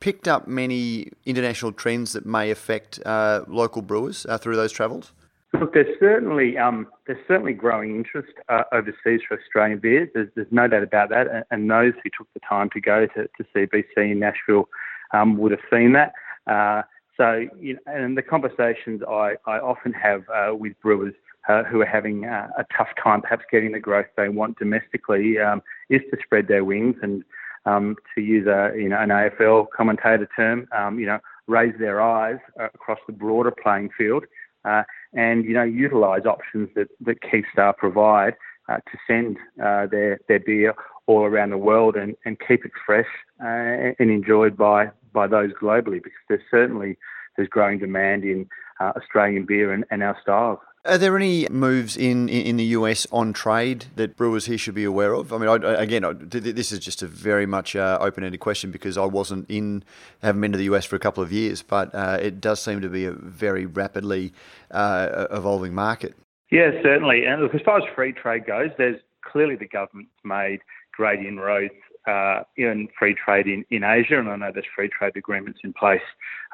picked 0.00 0.26
up 0.26 0.48
many 0.48 1.10
international 1.26 1.72
trends 1.72 2.14
that 2.14 2.24
may 2.24 2.50
affect 2.50 3.00
uh, 3.04 3.44
local 3.48 3.82
brewers 3.82 4.24
uh, 4.26 4.38
through 4.38 4.56
those 4.56 4.72
travels? 4.72 5.12
Look, 5.60 5.72
there's 5.72 5.98
certainly 6.00 6.58
um, 6.58 6.88
there's 7.06 7.24
certainly 7.28 7.52
growing 7.52 7.94
interest 7.94 8.32
uh, 8.48 8.64
overseas 8.72 9.20
for 9.28 9.38
Australian 9.38 9.78
beers. 9.78 10.08
There's, 10.12 10.28
there's, 10.34 10.48
no 10.50 10.66
doubt 10.66 10.82
about 10.82 11.10
that, 11.10 11.28
and, 11.28 11.44
and, 11.50 11.70
those 11.70 11.92
who 12.02 12.10
took 12.16 12.26
the 12.34 12.40
time 12.40 12.70
to 12.70 12.80
go 12.80 13.06
to, 13.06 13.28
to 13.28 13.44
CBC 13.54 13.96
in 13.96 14.18
Nashville 14.18 14.68
um, 15.12 15.38
would 15.38 15.52
have 15.52 15.60
seen 15.70 15.92
that. 15.92 16.12
Uh, 16.48 16.82
so, 17.16 17.46
you 17.60 17.74
know, 17.74 17.80
and 17.86 18.18
the 18.18 18.22
conversations 18.22 19.02
I, 19.08 19.34
I 19.46 19.58
often 19.60 19.92
have 19.92 20.24
uh, 20.28 20.54
with 20.54 20.72
brewers 20.80 21.14
uh, 21.48 21.62
who 21.62 21.80
are 21.80 21.86
having 21.86 22.24
uh, 22.24 22.48
a 22.58 22.64
tough 22.76 22.88
time, 23.00 23.20
perhaps 23.20 23.44
getting 23.52 23.72
the 23.72 23.80
growth 23.80 24.06
they 24.16 24.28
want 24.28 24.58
domestically, 24.58 25.38
um, 25.38 25.62
is 25.88 26.00
to 26.10 26.18
spread 26.24 26.48
their 26.48 26.64
wings 26.64 26.96
and 27.00 27.22
um, 27.64 27.94
to 28.16 28.20
use 28.20 28.48
a 28.48 28.72
you 28.76 28.88
know 28.88 28.98
an 28.98 29.10
AFL 29.10 29.66
commentator 29.74 30.28
term, 30.34 30.66
um, 30.76 30.98
you 30.98 31.06
know, 31.06 31.20
raise 31.46 31.74
their 31.78 32.02
eyes 32.02 32.38
across 32.58 32.98
the 33.06 33.12
broader 33.12 33.52
playing 33.62 33.90
field 33.96 34.24
uh, 34.64 34.82
and 35.14 35.44
you 35.44 35.54
know 35.54 35.62
utilise 35.62 36.26
options 36.26 36.68
that 36.74 36.88
that 37.00 37.20
Kegstar 37.22 37.76
provide 37.76 38.34
uh, 38.68 38.76
to 38.76 38.98
send 39.06 39.36
uh, 39.62 39.86
their 39.86 40.20
their 40.28 40.40
beer 40.40 40.74
all 41.06 41.24
around 41.24 41.50
the 41.50 41.58
world 41.58 41.96
and, 41.96 42.16
and 42.24 42.38
keep 42.46 42.64
it 42.64 42.72
fresh 42.84 43.06
uh, 43.42 43.92
and 43.98 44.10
enjoyed 44.10 44.56
by 44.56 44.90
by 45.12 45.26
those 45.26 45.52
globally 45.60 46.02
because 46.02 46.18
there's 46.28 46.42
certainly 46.50 46.96
there's 47.36 47.48
growing 47.48 47.78
demand 47.78 48.24
in 48.24 48.48
uh, 48.80 48.92
Australian 48.96 49.44
beer 49.44 49.72
and, 49.72 49.84
and 49.90 50.02
our 50.02 50.16
styles. 50.22 50.58
Are 50.86 50.98
there 50.98 51.16
any 51.16 51.48
moves 51.48 51.96
in, 51.96 52.28
in 52.28 52.58
the 52.58 52.64
US 52.64 53.06
on 53.10 53.32
trade 53.32 53.86
that 53.96 54.16
brewers 54.18 54.44
here 54.44 54.58
should 54.58 54.74
be 54.74 54.84
aware 54.84 55.14
of? 55.14 55.32
I 55.32 55.38
mean, 55.38 55.48
I, 55.48 55.82
again, 55.82 56.04
I, 56.04 56.12
this 56.12 56.72
is 56.72 56.78
just 56.78 57.00
a 57.00 57.06
very 57.06 57.46
much 57.46 57.74
uh, 57.74 57.96
open-ended 58.02 58.40
question 58.40 58.70
because 58.70 58.98
I 58.98 59.06
wasn't 59.06 59.46
in, 59.48 59.82
haven't 60.20 60.42
been 60.42 60.52
to 60.52 60.58
the 60.58 60.64
US 60.74 60.84
for 60.84 60.94
a 60.96 60.98
couple 60.98 61.22
of 61.22 61.32
years, 61.32 61.62
but 61.62 61.94
uh, 61.94 62.18
it 62.20 62.38
does 62.38 62.60
seem 62.60 62.82
to 62.82 62.90
be 62.90 63.06
a 63.06 63.12
very 63.12 63.64
rapidly 63.64 64.34
uh, 64.72 65.26
evolving 65.30 65.74
market. 65.74 66.14
Yeah, 66.50 66.70
certainly. 66.82 67.24
And 67.24 67.40
look, 67.40 67.54
as 67.54 67.62
far 67.62 67.78
as 67.78 67.84
free 67.94 68.12
trade 68.12 68.44
goes, 68.44 68.68
there's 68.76 69.00
clearly 69.22 69.56
the 69.56 69.66
government's 69.66 70.12
made 70.22 70.60
great 70.92 71.20
inroads 71.20 71.72
uh, 72.06 72.42
in 72.58 72.88
free 72.98 73.14
trade 73.14 73.46
in, 73.46 73.64
in 73.70 73.84
Asia, 73.84 74.18
and 74.18 74.28
I 74.28 74.36
know 74.36 74.50
there's 74.52 74.66
free 74.76 74.90
trade 74.90 75.16
agreements 75.16 75.60
in 75.64 75.72
place 75.72 76.02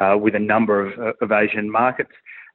uh, 0.01 0.17
with 0.17 0.37
a 0.37 0.39
number 0.39 0.87
of, 0.87 1.17
of 1.21 1.33
Asian 1.33 1.69
markets. 1.69 2.13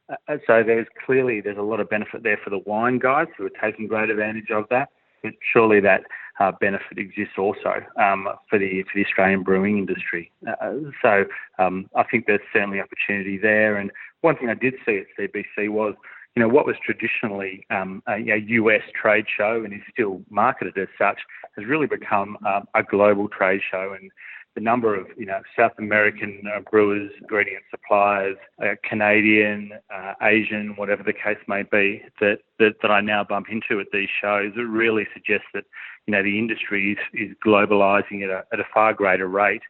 Uh, 0.09 0.37
so 0.45 0.63
there's 0.63 0.87
clearly 1.05 1.41
there's 1.41 1.57
a 1.57 1.63
lot 1.63 1.79
of 1.79 1.89
benefit 1.89 2.23
there 2.23 2.39
for 2.43 2.49
the 2.49 2.59
wine 2.59 2.99
guys 2.99 3.27
who 3.37 3.45
are 3.45 3.51
taking 3.61 3.87
great 3.87 4.09
advantage 4.09 4.51
of 4.51 4.65
that. 4.69 4.89
But 5.23 5.33
surely 5.53 5.79
that 5.79 6.03
uh, 6.39 6.51
benefit 6.59 6.97
exists 6.97 7.35
also 7.37 7.81
um, 7.99 8.27
for 8.49 8.59
the 8.59 8.83
for 8.83 8.91
the 8.95 9.05
Australian 9.05 9.43
brewing 9.43 9.77
industry. 9.77 10.31
Uh, 10.47 10.73
so 11.01 11.25
um, 11.57 11.89
I 11.95 12.03
think 12.03 12.25
there's 12.27 12.41
certainly 12.53 12.79
opportunity 12.79 13.37
there. 13.37 13.77
And 13.77 13.91
one 14.21 14.37
thing 14.37 14.49
I 14.49 14.53
did 14.53 14.75
see 14.85 14.99
at 14.99 15.07
CBC 15.17 15.69
was 15.69 15.95
you 16.35 16.41
know, 16.41 16.49
what 16.49 16.65
was 16.65 16.75
traditionally 16.83 17.65
um, 17.69 18.03
a, 18.07 18.15
a, 18.15 18.37
US 18.37 18.81
trade 18.93 19.25
show 19.35 19.63
and 19.63 19.73
is 19.73 19.79
still 19.89 20.21
marketed 20.29 20.77
as 20.77 20.89
such 20.97 21.19
has 21.55 21.65
really 21.65 21.87
become 21.87 22.37
um, 22.45 22.67
a 22.73 22.83
global 22.83 23.29
trade 23.29 23.61
show. 23.69 23.95
And 23.99 24.11
the 24.55 24.61
number 24.61 24.95
of 24.95 25.07
you 25.17 25.25
know 25.25 25.41
South 25.57 25.73
American 25.77 26.41
uh, 26.53 26.61
brewers, 26.71 27.11
ingredient 27.19 27.63
suppliers, 27.69 28.37
uh, 28.63 28.75
Canadian, 28.83 29.71
uh, 29.93 30.13
Asian, 30.21 30.75
whatever 30.77 31.03
the 31.03 31.13
case 31.13 31.37
may 31.47 31.63
be, 31.63 32.01
that, 32.21 32.39
that 32.59 32.75
that 32.81 32.89
I 32.89 33.01
now 33.01 33.23
bump 33.23 33.47
into 33.51 33.79
at 33.79 33.87
these 33.91 34.09
shows, 34.21 34.53
it 34.55 34.61
really 34.61 35.07
suggests 35.13 35.47
that 35.53 35.65
you 36.07 36.13
know 36.13 36.23
the 36.23 36.39
industry 36.39 36.93
is, 36.93 37.29
is 37.29 37.35
globalising 37.45 38.23
at 38.23 38.29
a, 38.29 38.45
at 38.53 38.59
a 38.59 38.65
far 38.73 38.93
greater 38.93 39.27
rate, 39.27 39.61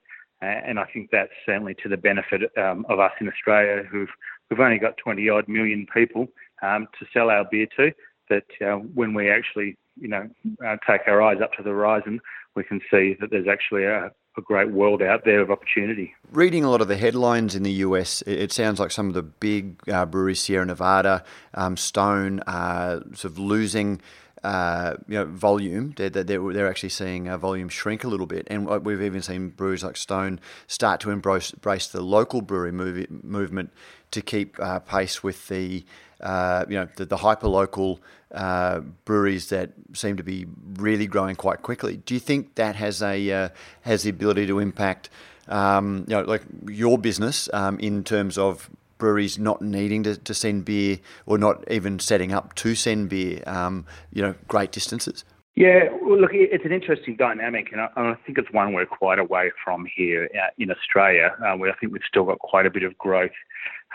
and 0.41 0.79
I 0.79 0.85
think 0.85 1.09
that's 1.11 1.33
certainly 1.45 1.73
to 1.81 1.89
the 1.89 1.97
benefit 1.97 2.43
um, 2.57 2.85
of 2.87 2.99
us 2.99 3.11
in 3.19 3.27
Australia, 3.27 3.83
who've 3.83 4.09
we've 4.49 4.59
only 4.59 4.77
got 4.77 4.97
20 4.97 5.27
odd 5.29 5.47
million 5.47 5.87
people 5.91 6.27
um, 6.61 6.87
to 6.99 7.05
sell 7.11 7.29
our 7.29 7.45
beer 7.49 7.67
to. 7.77 7.91
That 8.29 8.45
uh, 8.61 8.77
when 8.77 9.13
we 9.15 9.31
actually 9.31 9.77
you 9.99 10.09
know 10.09 10.29
uh, 10.65 10.77
take 10.87 11.01
our 11.07 11.23
eyes 11.23 11.41
up 11.41 11.53
to 11.53 11.63
the 11.63 11.71
horizon, 11.71 12.19
we 12.55 12.63
can 12.63 12.81
see 12.91 13.15
that 13.19 13.31
there's 13.31 13.47
actually 13.47 13.85
a, 13.85 14.11
a 14.37 14.41
great 14.41 14.71
world 14.71 15.01
out 15.01 15.25
there 15.25 15.41
of 15.41 15.51
opportunity. 15.51 16.13
Reading 16.31 16.63
a 16.63 16.69
lot 16.69 16.81
of 16.81 16.87
the 16.87 16.97
headlines 16.97 17.55
in 17.55 17.63
the 17.63 17.71
US, 17.71 18.21
it 18.23 18.51
sounds 18.51 18.79
like 18.79 18.91
some 18.91 19.07
of 19.07 19.13
the 19.13 19.23
big 19.23 19.77
uh, 19.89 20.05
breweries, 20.05 20.41
Sierra 20.41 20.65
Nevada, 20.65 21.23
um, 21.53 21.77
Stone, 21.77 22.41
are 22.47 23.01
sort 23.13 23.25
of 23.25 23.39
losing. 23.39 24.01
Uh, 24.45 24.97
you 25.07 25.15
know, 25.15 25.25
volume. 25.25 25.93
They're, 25.97 26.11
they're, 26.11 26.53
they're 26.53 26.69
actually 26.69 26.89
seeing 26.89 27.27
uh, 27.27 27.35
volume 27.37 27.67
shrink 27.67 28.03
a 28.03 28.07
little 28.07 28.27
bit, 28.27 28.45
and 28.51 28.59
we've 28.85 29.01
even 29.01 29.23
seen 29.23 29.49
breweries 29.49 29.83
like 29.83 29.97
Stone 29.97 30.39
start 30.67 30.99
to 31.01 31.09
embrace, 31.09 31.51
embrace 31.51 31.87
the 31.87 32.01
local 32.01 32.41
brewery 32.41 32.71
move, 32.71 33.09
movement 33.09 33.71
to 34.11 34.21
keep 34.21 34.59
uh, 34.59 34.79
pace 34.79 35.23
with 35.23 35.47
the 35.47 35.83
uh, 36.21 36.65
you 36.69 36.75
know, 36.75 36.87
the, 36.95 37.05
the 37.05 37.17
hyper 37.17 37.47
local 37.47 37.99
uh, 38.33 38.81
breweries 39.05 39.49
that 39.49 39.71
seem 39.93 40.17
to 40.17 40.23
be 40.23 40.45
really 40.75 41.07
growing 41.07 41.35
quite 41.35 41.61
quickly. 41.61 41.97
Do 41.97 42.13
you 42.13 42.19
think 42.19 42.55
that 42.55 42.75
has 42.75 43.01
a 43.01 43.31
uh, 43.31 43.49
has 43.81 44.03
the 44.03 44.09
ability 44.09 44.47
to 44.47 44.59
impact, 44.59 45.09
um, 45.47 46.05
you 46.07 46.15
know, 46.15 46.21
like 46.21 46.43
your 46.67 46.97
business 46.97 47.49
um, 47.53 47.79
in 47.79 48.03
terms 48.03 48.37
of 48.37 48.69
breweries 48.97 49.37
not 49.37 49.61
needing 49.61 50.03
to, 50.03 50.17
to 50.17 50.33
send 50.33 50.65
beer 50.65 50.99
or 51.25 51.37
not 51.37 51.63
even 51.71 51.99
setting 51.99 52.33
up 52.33 52.55
to 52.55 52.75
send 52.75 53.09
beer, 53.09 53.43
um, 53.47 53.85
you 54.11 54.21
know, 54.21 54.35
great 54.47 54.71
distances? 54.71 55.23
Yeah, 55.55 55.85
well, 56.01 56.19
look, 56.19 56.31
it's 56.33 56.65
an 56.65 56.73
interesting 56.73 57.15
dynamic, 57.15 57.71
and 57.71 57.79
I, 57.79 57.87
I, 57.95 58.15
think 58.25 58.37
it's 58.37 58.51
one 58.51 58.73
we're 58.73 58.85
quite 58.85 59.19
away 59.19 59.51
from 59.63 59.87
here 59.95 60.29
uh, 60.35 60.49
in 60.57 60.69
Australia, 60.69 61.33
uh, 61.45 61.55
where 61.55 61.71
I 61.71 61.75
think 61.75 61.93
we've 61.93 62.01
still 62.05 62.25
got 62.25 62.39
quite 62.39 62.65
a 62.65 62.69
bit 62.69 62.83
of 62.83 62.97
growth, 62.97 63.31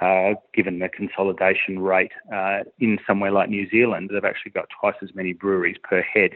uh, 0.00 0.32
given 0.54 0.78
the 0.78 0.88
consolidation 0.88 1.80
rate. 1.80 2.12
Uh, 2.34 2.60
in 2.78 2.98
somewhere 3.06 3.30
like 3.30 3.50
New 3.50 3.68
Zealand, 3.68 4.08
they've 4.10 4.24
actually 4.24 4.52
got 4.52 4.68
twice 4.80 4.94
as 5.02 5.14
many 5.14 5.34
breweries 5.34 5.76
per 5.82 6.00
head. 6.00 6.30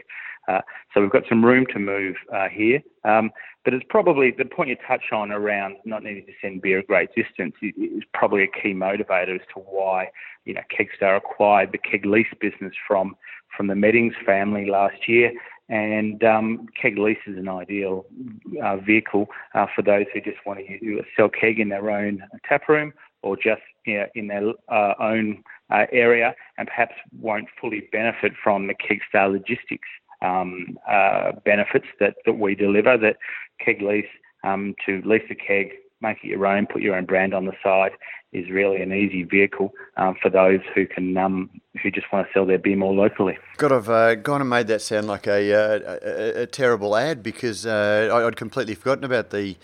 Uh, 0.47 0.61
so 0.93 1.01
we've 1.01 1.11
got 1.11 1.23
some 1.27 1.43
room 1.43 1.65
to 1.73 1.79
move 1.79 2.15
uh, 2.33 2.47
here. 2.49 2.81
Um, 3.03 3.31
but 3.63 3.73
it's 3.73 3.85
probably 3.89 4.31
the 4.31 4.45
point 4.45 4.69
you 4.69 4.77
touch 4.87 5.11
on 5.11 5.31
around 5.31 5.77
not 5.85 6.03
needing 6.03 6.25
to 6.25 6.31
send 6.41 6.61
beer 6.61 6.79
a 6.79 6.83
great 6.83 7.09
distance 7.15 7.55
is, 7.61 8.03
probably 8.13 8.43
a 8.43 8.47
key 8.47 8.73
motivator 8.73 9.35
as 9.35 9.45
to 9.53 9.59
why 9.59 10.09
you 10.45 10.53
know 10.53 10.61
Kegstar 10.71 11.17
acquired 11.17 11.71
the 11.71 11.77
keg 11.79 12.05
lease 12.05 12.27
business 12.39 12.73
from 12.87 13.15
from 13.57 13.67
the 13.67 13.75
Meddings 13.75 14.13
family 14.25 14.69
last 14.69 15.07
year. 15.07 15.31
And 15.67 16.23
um, 16.23 16.67
keg 16.79 16.99
lease 16.99 17.17
is 17.25 17.37
an 17.37 17.49
ideal 17.49 18.05
uh, 18.63 18.77
vehicle 18.77 19.27
uh, 19.55 19.65
for 19.75 19.81
those 19.81 20.05
who 20.13 20.21
just 20.21 20.37
want 20.45 20.59
to 20.59 21.03
sell 21.17 21.29
keg 21.29 21.59
in 21.59 21.69
their 21.69 21.89
own 21.89 22.21
tap 22.47 22.69
room 22.69 22.93
or 23.23 23.35
just 23.35 23.61
you 23.85 23.97
know, 23.97 24.05
in 24.13 24.27
their 24.27 24.53
uh, 24.69 24.93
own 24.99 25.43
uh, 25.71 25.85
area 25.91 26.35
and 26.59 26.67
perhaps 26.67 26.93
won't 27.19 27.47
fully 27.59 27.89
benefit 27.91 28.33
from 28.43 28.67
the 28.67 28.75
Kegstar 28.75 29.31
logistics 29.31 29.87
um, 30.25 30.77
uh, 30.89 31.33
benefits 31.43 31.87
that, 31.99 32.15
that 32.25 32.33
we 32.33 32.55
deliver. 32.55 32.97
That 32.97 33.17
keg 33.63 33.81
lease 33.81 34.05
um, 34.43 34.75
to 34.85 35.01
lease 35.05 35.23
a 35.29 35.35
keg, 35.35 35.73
make 36.01 36.17
it 36.23 36.27
your 36.27 36.45
own, 36.45 36.67
put 36.67 36.81
your 36.81 36.95
own 36.95 37.05
brand 37.05 37.33
on 37.33 37.45
the 37.45 37.53
side 37.63 37.91
is 38.35 38.49
really 38.49 38.81
an 38.81 38.91
easy 38.91 39.23
vehicle 39.23 39.73
um, 39.97 40.15
for 40.21 40.29
those 40.29 40.59
who 40.73 40.85
can 40.85 41.15
um, 41.17 41.49
who 41.81 41.89
just 41.89 42.11
want 42.11 42.27
to 42.27 42.33
sell 42.33 42.45
their 42.45 42.57
beer 42.57 42.75
more 42.75 42.93
locally. 42.93 43.37
God, 43.57 43.71
I've 43.71 43.89
uh, 43.89 44.15
gone 44.15 44.41
and 44.41 44.49
made 44.49 44.67
that 44.67 44.81
sound 44.81 45.07
like 45.07 45.25
a, 45.25 45.53
uh, 45.53 45.97
a, 46.01 46.41
a 46.41 46.47
terrible 46.47 46.95
ad 46.95 47.23
because 47.23 47.65
uh, 47.65 48.09
I'd 48.11 48.35
completely 48.35 48.75
forgotten 48.75 49.05
about 49.05 49.29
the 49.29 49.55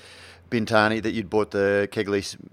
Bintani 0.52 1.02
that 1.02 1.14
you'd 1.14 1.30
bought 1.30 1.52
the 1.52 1.88
keg 1.92 2.08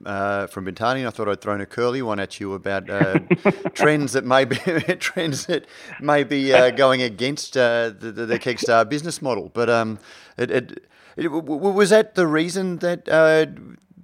uh, 0.06 0.46
from 0.46 0.64
Bintani. 0.64 0.98
And 0.98 1.06
I 1.06 1.10
thought 1.10 1.28
I'd 1.28 1.40
thrown 1.40 1.60
a 1.60 1.66
curly 1.66 2.00
one 2.00 2.20
at 2.20 2.40
you 2.40 2.54
about 2.54 2.88
uh, 2.88 3.18
trends 3.74 4.12
that 4.12 4.24
may 4.24 4.44
be 4.44 4.56
trends 4.98 5.46
that 5.46 5.66
may 6.00 6.24
be 6.24 6.54
uh, 6.54 6.70
going 6.70 7.02
against 7.02 7.56
uh, 7.56 7.90
the, 7.90 8.12
the, 8.12 8.26
the 8.26 8.38
Kegstar 8.38 8.88
business 8.88 9.20
model. 9.20 9.50
But 9.52 9.68
um, 9.68 9.98
it, 10.38 10.50
it, 10.50 10.88
it, 11.16 11.28
was 11.28 11.90
that 11.90 12.14
the 12.14 12.26
reason 12.26 12.78
that 12.78 13.08
uh, 13.08 13.46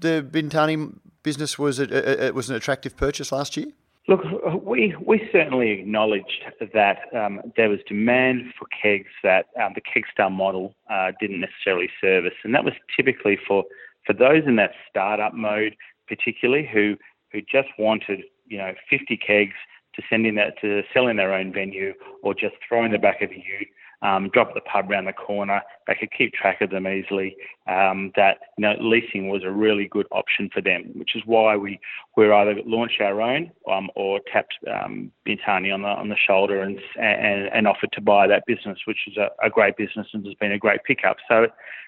the 0.02 0.26
Bintani 0.28 0.98
business 1.22 1.58
was 1.58 1.78
a, 1.78 2.26
it 2.26 2.34
was 2.34 2.50
an 2.50 2.56
attractive 2.56 2.96
purchase 2.96 3.32
last 3.32 3.56
year. 3.56 3.68
Look, 4.06 4.20
we 4.62 4.94
we 5.06 5.26
certainly 5.32 5.70
acknowledged 5.70 6.44
that 6.74 6.98
um, 7.16 7.40
there 7.56 7.70
was 7.70 7.78
demand 7.88 8.52
for 8.58 8.66
kegs 8.66 9.08
that 9.22 9.46
um, 9.58 9.72
the 9.74 9.80
Kegstar 9.80 10.30
model 10.30 10.74
uh, 10.90 11.12
didn't 11.18 11.40
necessarily 11.40 11.88
service, 12.02 12.34
and 12.44 12.54
that 12.54 12.64
was 12.64 12.74
typically 12.94 13.38
for 13.48 13.64
for 14.06 14.12
those 14.12 14.42
in 14.46 14.56
that 14.56 14.72
startup 14.88 15.34
mode, 15.34 15.76
particularly 16.08 16.68
who 16.70 16.96
who 17.32 17.40
just 17.40 17.68
wanted 17.78 18.22
you 18.46 18.58
know 18.58 18.72
50 18.90 19.16
kegs 19.16 19.54
to 19.94 20.02
sending 20.10 20.34
that 20.36 20.60
to 20.60 20.82
selling 20.92 21.16
their 21.16 21.32
own 21.32 21.52
venue 21.52 21.94
or 22.22 22.34
just 22.34 22.54
throwing 22.66 22.92
the 22.92 22.98
back 22.98 23.22
of 23.22 23.30
a 23.30 23.34
ute 23.34 23.68
um, 24.04 24.28
drop 24.32 24.48
at 24.48 24.54
the 24.54 24.60
pub 24.60 24.90
around 24.90 25.06
the 25.06 25.12
corner. 25.12 25.62
They 25.88 25.94
could 25.98 26.12
keep 26.12 26.34
track 26.34 26.60
of 26.60 26.70
them 26.70 26.86
easily. 26.86 27.36
Um, 27.66 28.12
that 28.14 28.38
you 28.58 28.62
know, 28.62 28.74
leasing 28.78 29.28
was 29.28 29.42
a 29.42 29.50
really 29.50 29.88
good 29.88 30.06
option 30.12 30.50
for 30.52 30.60
them, 30.60 30.92
which 30.94 31.16
is 31.16 31.22
why 31.24 31.56
we 31.56 31.80
we 32.16 32.30
either 32.30 32.56
launched 32.66 33.00
our 33.00 33.20
own 33.20 33.50
um, 33.70 33.90
or 33.96 34.20
tapped 34.30 34.54
um, 34.70 35.10
Bintani 35.26 35.72
on 35.72 35.82
the 35.82 35.88
on 35.88 36.10
the 36.10 36.16
shoulder 36.16 36.60
and 36.60 36.78
and, 37.00 37.48
and 37.52 37.66
offered 37.66 37.92
to 37.92 38.02
buy 38.02 38.26
that 38.26 38.44
business, 38.46 38.78
which 38.84 39.00
is 39.06 39.16
a, 39.16 39.30
a 39.42 39.48
great 39.48 39.76
business 39.78 40.06
and 40.12 40.24
has 40.26 40.34
been 40.34 40.52
a 40.52 40.58
great 40.58 40.84
pickup. 40.84 41.16
So 41.26 41.46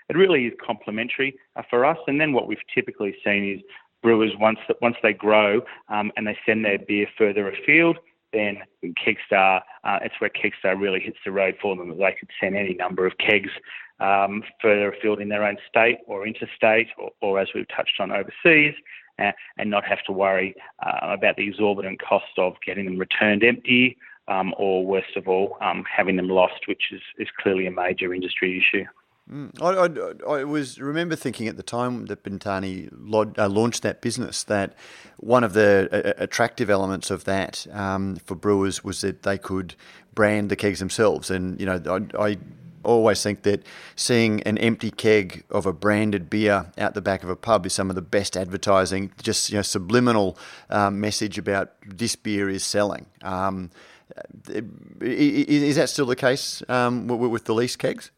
it 0.08 0.16
really 0.16 0.46
is 0.46 0.54
complementary 0.64 1.36
uh, 1.56 1.62
for 1.68 1.84
us. 1.84 1.98
And 2.06 2.20
then 2.20 2.32
what 2.32 2.46
we've 2.48 2.58
typically 2.74 3.14
seen 3.22 3.56
is 3.58 3.60
brewers 4.02 4.32
once 4.38 4.58
once 4.80 4.96
they 5.02 5.12
grow 5.12 5.60
um, 5.88 6.12
and 6.16 6.26
they 6.26 6.38
send 6.46 6.64
their 6.64 6.78
beer 6.78 7.06
further 7.18 7.50
afield 7.50 7.98
then 8.32 8.58
Kegstar, 8.84 9.62
uh, 9.84 9.98
it's 10.02 10.14
where 10.20 10.30
Kegstar 10.30 10.80
really 10.80 11.00
hits 11.00 11.18
the 11.24 11.32
road 11.32 11.56
for 11.60 11.76
them. 11.76 11.88
That 11.88 11.98
they 11.98 12.16
could 12.18 12.30
send 12.40 12.56
any 12.56 12.74
number 12.74 13.06
of 13.06 13.18
kegs 13.18 13.50
um, 14.00 14.42
further 14.60 14.92
afield 14.92 15.20
in 15.20 15.28
their 15.28 15.44
own 15.44 15.56
state 15.68 15.98
or 16.06 16.26
interstate, 16.26 16.88
or, 16.98 17.10
or 17.20 17.40
as 17.40 17.48
we've 17.54 17.68
touched 17.74 18.00
on 18.00 18.10
overseas, 18.10 18.74
uh, 19.18 19.32
and 19.58 19.70
not 19.70 19.84
have 19.84 20.02
to 20.04 20.12
worry 20.12 20.54
uh, 20.84 20.98
about 21.02 21.36
the 21.36 21.46
exorbitant 21.46 22.00
cost 22.00 22.38
of 22.38 22.54
getting 22.64 22.84
them 22.84 22.98
returned 22.98 23.42
empty, 23.42 23.96
um, 24.28 24.54
or 24.58 24.84
worst 24.84 25.16
of 25.16 25.28
all, 25.28 25.56
um, 25.60 25.84
having 25.84 26.16
them 26.16 26.28
lost, 26.28 26.66
which 26.66 26.92
is, 26.92 27.00
is 27.18 27.28
clearly 27.40 27.66
a 27.66 27.70
major 27.70 28.12
industry 28.12 28.58
issue. 28.58 28.84
Mm. 29.30 29.50
I, 29.60 30.32
I, 30.32 30.38
I, 30.38 30.44
was 30.44 30.80
remember 30.80 31.16
thinking 31.16 31.48
at 31.48 31.56
the 31.56 31.64
time 31.64 32.06
that 32.06 32.22
Bintani 32.22 32.92
uh, 33.38 33.48
launched 33.48 33.82
that 33.82 34.00
business 34.00 34.44
that 34.44 34.74
one 35.16 35.42
of 35.42 35.52
the 35.52 35.88
uh, 35.90 36.12
attractive 36.22 36.70
elements 36.70 37.10
of 37.10 37.24
that 37.24 37.66
um, 37.72 38.16
for 38.24 38.36
brewers 38.36 38.84
was 38.84 39.00
that 39.00 39.24
they 39.24 39.36
could 39.36 39.74
brand 40.14 40.48
the 40.48 40.54
kegs 40.54 40.78
themselves, 40.78 41.28
and 41.28 41.58
you 41.58 41.66
know 41.66 42.06
I, 42.16 42.28
I 42.28 42.36
always 42.84 43.22
think 43.22 43.42
that 43.42 43.64
seeing 43.96 44.42
an 44.44 44.58
empty 44.58 44.92
keg 44.92 45.44
of 45.50 45.66
a 45.66 45.72
branded 45.72 46.30
beer 46.30 46.66
out 46.78 46.94
the 46.94 47.02
back 47.02 47.22
of 47.22 47.28
a 47.28 47.36
pub 47.36 47.66
is 47.66 47.72
some 47.72 47.90
of 47.90 47.96
the 47.96 48.02
best 48.02 48.36
advertising, 48.36 49.10
just 49.20 49.50
you 49.50 49.56
know, 49.56 49.62
subliminal 49.62 50.38
um, 50.70 51.00
message 51.00 51.36
about 51.36 51.72
this 51.84 52.14
beer 52.14 52.48
is 52.48 52.64
selling. 52.64 53.06
Um, 53.22 53.70
is 55.00 55.76
that 55.76 55.90
still 55.90 56.06
the 56.06 56.16
case 56.16 56.62
um, 56.68 57.08
with 57.08 57.44
the 57.44 57.54
lease 57.54 57.74
kegs? 57.74 58.12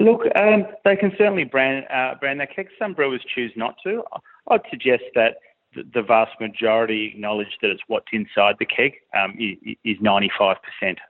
Look, 0.00 0.22
um, 0.34 0.64
they 0.82 0.96
can 0.96 1.12
certainly 1.18 1.44
brand 1.44 1.84
uh, 1.92 2.14
brand 2.18 2.40
their 2.40 2.46
kegs. 2.46 2.72
Some 2.78 2.94
brewers 2.94 3.22
choose 3.34 3.52
not 3.54 3.74
to. 3.84 4.02
I'd 4.48 4.62
suggest 4.70 5.02
that 5.14 5.34
the 5.74 6.02
vast 6.02 6.32
majority 6.40 7.12
acknowledge 7.14 7.58
that 7.60 7.70
it's 7.70 7.82
what's 7.86 8.06
inside 8.12 8.56
the 8.58 8.66
keg 8.66 8.94
um, 9.14 9.36
is 9.38 9.98
95% 9.98 10.56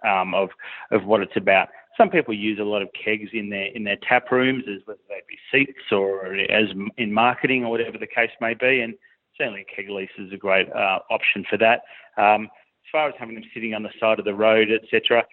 um, 0.05 0.35
of 0.35 0.51
of 0.91 1.05
what 1.05 1.23
it's 1.23 1.37
about. 1.37 1.69
Some 1.97 2.11
people 2.11 2.35
use 2.35 2.59
a 2.59 2.65
lot 2.65 2.83
of 2.83 2.89
kegs 2.93 3.31
in 3.33 3.49
their 3.49 3.67
in 3.67 3.85
their 3.85 3.97
tap 4.07 4.33
rooms, 4.33 4.65
as 4.69 4.85
whether 4.87 5.01
they 5.09 5.21
be 5.29 5.39
seats 5.53 5.93
or 5.93 6.35
as 6.35 6.71
in 6.99 7.13
marketing 7.13 7.65
or 7.65 7.71
whatever 7.71 7.97
the 7.97 8.09
case 8.09 8.31
may 8.41 8.55
be. 8.55 8.81
And 8.81 8.95
certainly, 9.39 9.65
keg 9.75 9.89
lease 9.89 10.11
is 10.19 10.33
a 10.33 10.37
great 10.37 10.69
uh, 10.73 10.99
option 11.11 11.45
for 11.49 11.59
that. 11.59 11.83
Um, 12.17 12.45
as 12.45 12.91
far 12.91 13.09
as 13.09 13.15
having 13.21 13.37
them 13.37 13.45
sitting 13.55 13.73
on 13.73 13.85
the 13.85 13.91
side 14.01 14.19
of 14.19 14.25
the 14.25 14.35
road, 14.35 14.69
etc. 14.73 15.25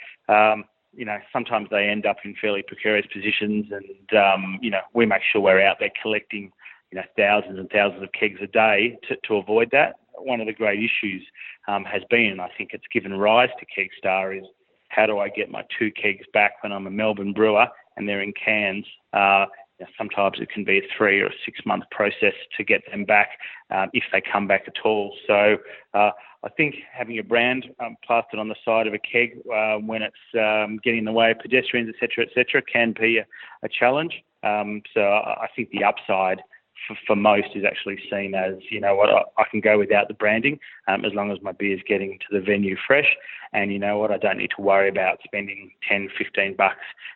You 0.96 1.06
know, 1.06 1.18
sometimes 1.32 1.68
they 1.70 1.88
end 1.88 2.06
up 2.06 2.18
in 2.24 2.36
fairly 2.42 2.64
precarious 2.68 3.06
positions, 3.14 3.68
and 3.72 4.20
um, 4.20 4.60
you 4.62 4.72
know, 4.72 4.82
we 4.94 5.06
make 5.06 5.22
sure 5.32 5.42
we're 5.42 5.62
out 5.62 5.78
there 5.80 5.92
collecting, 6.02 6.52
you 6.92 6.98
know, 6.98 7.04
thousands 7.18 7.60
and 7.60 7.70
thousands 7.70 8.04
of 8.04 8.10
kegs 8.14 8.40
a 8.42 8.48
day 8.48 8.98
to, 9.08 9.16
to 9.28 9.36
avoid 9.36 9.70
that. 9.72 9.96
One 10.18 10.42
of 10.42 10.48
the 10.48 10.54
great 10.54 10.80
issues 10.80 11.24
um, 11.68 11.84
has 11.86 12.02
been, 12.10 12.32
and 12.32 12.42
I 12.42 12.50
think 12.58 12.72
it's 12.74 12.88
given 12.92 13.14
rise 13.14 13.50
to 13.60 13.66
Kegstar, 13.66 14.38
is 14.38 14.46
how 14.90 15.06
do 15.06 15.20
I 15.20 15.30
get 15.30 15.52
my 15.52 15.64
two 15.78 15.92
kegs 15.92 16.26
back 16.34 16.64
when 16.64 16.72
I'm 16.72 16.88
a 16.88 16.92
Melbourne 16.92 17.34
brewer 17.34 17.68
and 17.96 18.08
they're 18.08 18.22
in 18.22 18.34
Cairns? 18.34 18.86
Uh, 19.14 19.46
know, 19.86 19.92
sometimes 19.98 20.38
it 20.40 20.50
can 20.50 20.64
be 20.64 20.80
a 20.80 20.82
three 20.98 21.22
or 21.22 21.28
a 21.28 21.34
six 21.46 21.60
month 21.66 21.84
process 21.92 22.34
to 22.58 22.64
get 22.64 22.82
them 22.92 23.06
back 23.06 23.30
um, 23.70 23.90
if 23.94 24.04
they 24.12 24.22
come 24.22 24.48
back 24.48 24.64
at 24.68 24.86
all. 24.86 25.16
So 25.28 25.58
uh, 25.94 26.12
I 26.44 26.50
think 26.56 26.76
having 26.92 27.20
a 27.20 27.24
brand 27.24 27.68
um, 27.80 27.96
plastered 28.06 28.40
on 28.40 28.48
the 28.48 28.56
side 28.64 28.88
of 28.88 28.94
a 28.94 29.00
keg 29.00 29.38
uh, 29.54 29.78
when 29.78 30.02
it's 30.02 30.16
um, 30.40 30.80
getting 30.84 31.00
in 31.00 31.06
the 31.06 31.12
way 31.12 31.32
of 31.32 31.40
pedestrians, 31.40 31.90
etc., 31.90 32.26
etc., 32.26 32.62
can 32.62 32.94
be 33.00 33.18
a, 33.18 33.26
a 33.64 33.70
challenge. 33.70 34.24
Um, 34.44 34.82
so 34.94 35.02
I 35.02 35.48
think 35.56 35.72
the 35.72 35.84
upside 35.84 36.42
for, 36.88 36.98
for, 37.06 37.16
most 37.16 37.50
is 37.56 37.64
actually 37.66 38.00
seen 38.12 38.36
as, 38.36 38.56
you 38.70 38.80
know 38.80 38.96
what, 38.96 39.10
I, 39.10 39.22
I 39.38 39.46
can 39.50 39.60
go 39.60 39.78
without 39.78 40.08
the 40.08 40.14
branding 40.14 40.60
um, 40.88 41.06
as 41.06 41.14
long 41.14 41.32
as 41.32 41.38
my 41.42 41.52
beer 41.52 41.76
is 41.76 41.82
getting 41.88 42.20
to 42.20 42.40
the 42.40 42.44
venue 42.44 42.76
fresh. 42.86 43.16
And 43.54 43.72
you 43.72 43.80
know 43.80 43.98
what, 43.98 44.12
I 44.12 44.18
don't 44.18 44.38
need 44.38 44.52
to 44.58 44.62
worry 44.62 44.90
about 44.90 45.20
spending 45.24 45.72
10, 45.88 46.10
15 46.18 46.56
bucks 46.56 46.76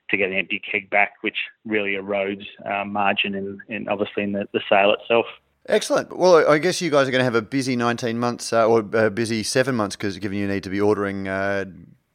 to 0.09 0.17
get 0.17 0.29
an 0.29 0.37
empty 0.37 0.59
keg 0.59 0.89
back, 0.89 1.13
which 1.21 1.37
really 1.65 1.91
erodes 1.91 2.45
uh, 2.65 2.85
margin 2.85 3.35
and, 3.35 3.59
and 3.69 3.89
obviously 3.89 4.23
in 4.23 4.31
the, 4.31 4.47
the 4.53 4.61
sale 4.69 4.93
itself. 4.93 5.25
Excellent. 5.67 6.17
Well, 6.17 6.49
I 6.49 6.57
guess 6.57 6.81
you 6.81 6.89
guys 6.89 7.07
are 7.07 7.11
going 7.11 7.19
to 7.19 7.25
have 7.25 7.35
a 7.35 7.41
busy 7.41 7.75
19 7.75 8.17
months 8.17 8.51
uh, 8.51 8.67
or 8.67 8.79
a 8.93 9.11
busy 9.11 9.43
seven 9.43 9.75
months 9.75 9.95
because 9.95 10.17
given 10.17 10.37
you 10.37 10.47
need 10.47 10.63
to 10.63 10.69
be 10.69 10.81
ordering 10.81 11.27
uh, 11.27 11.65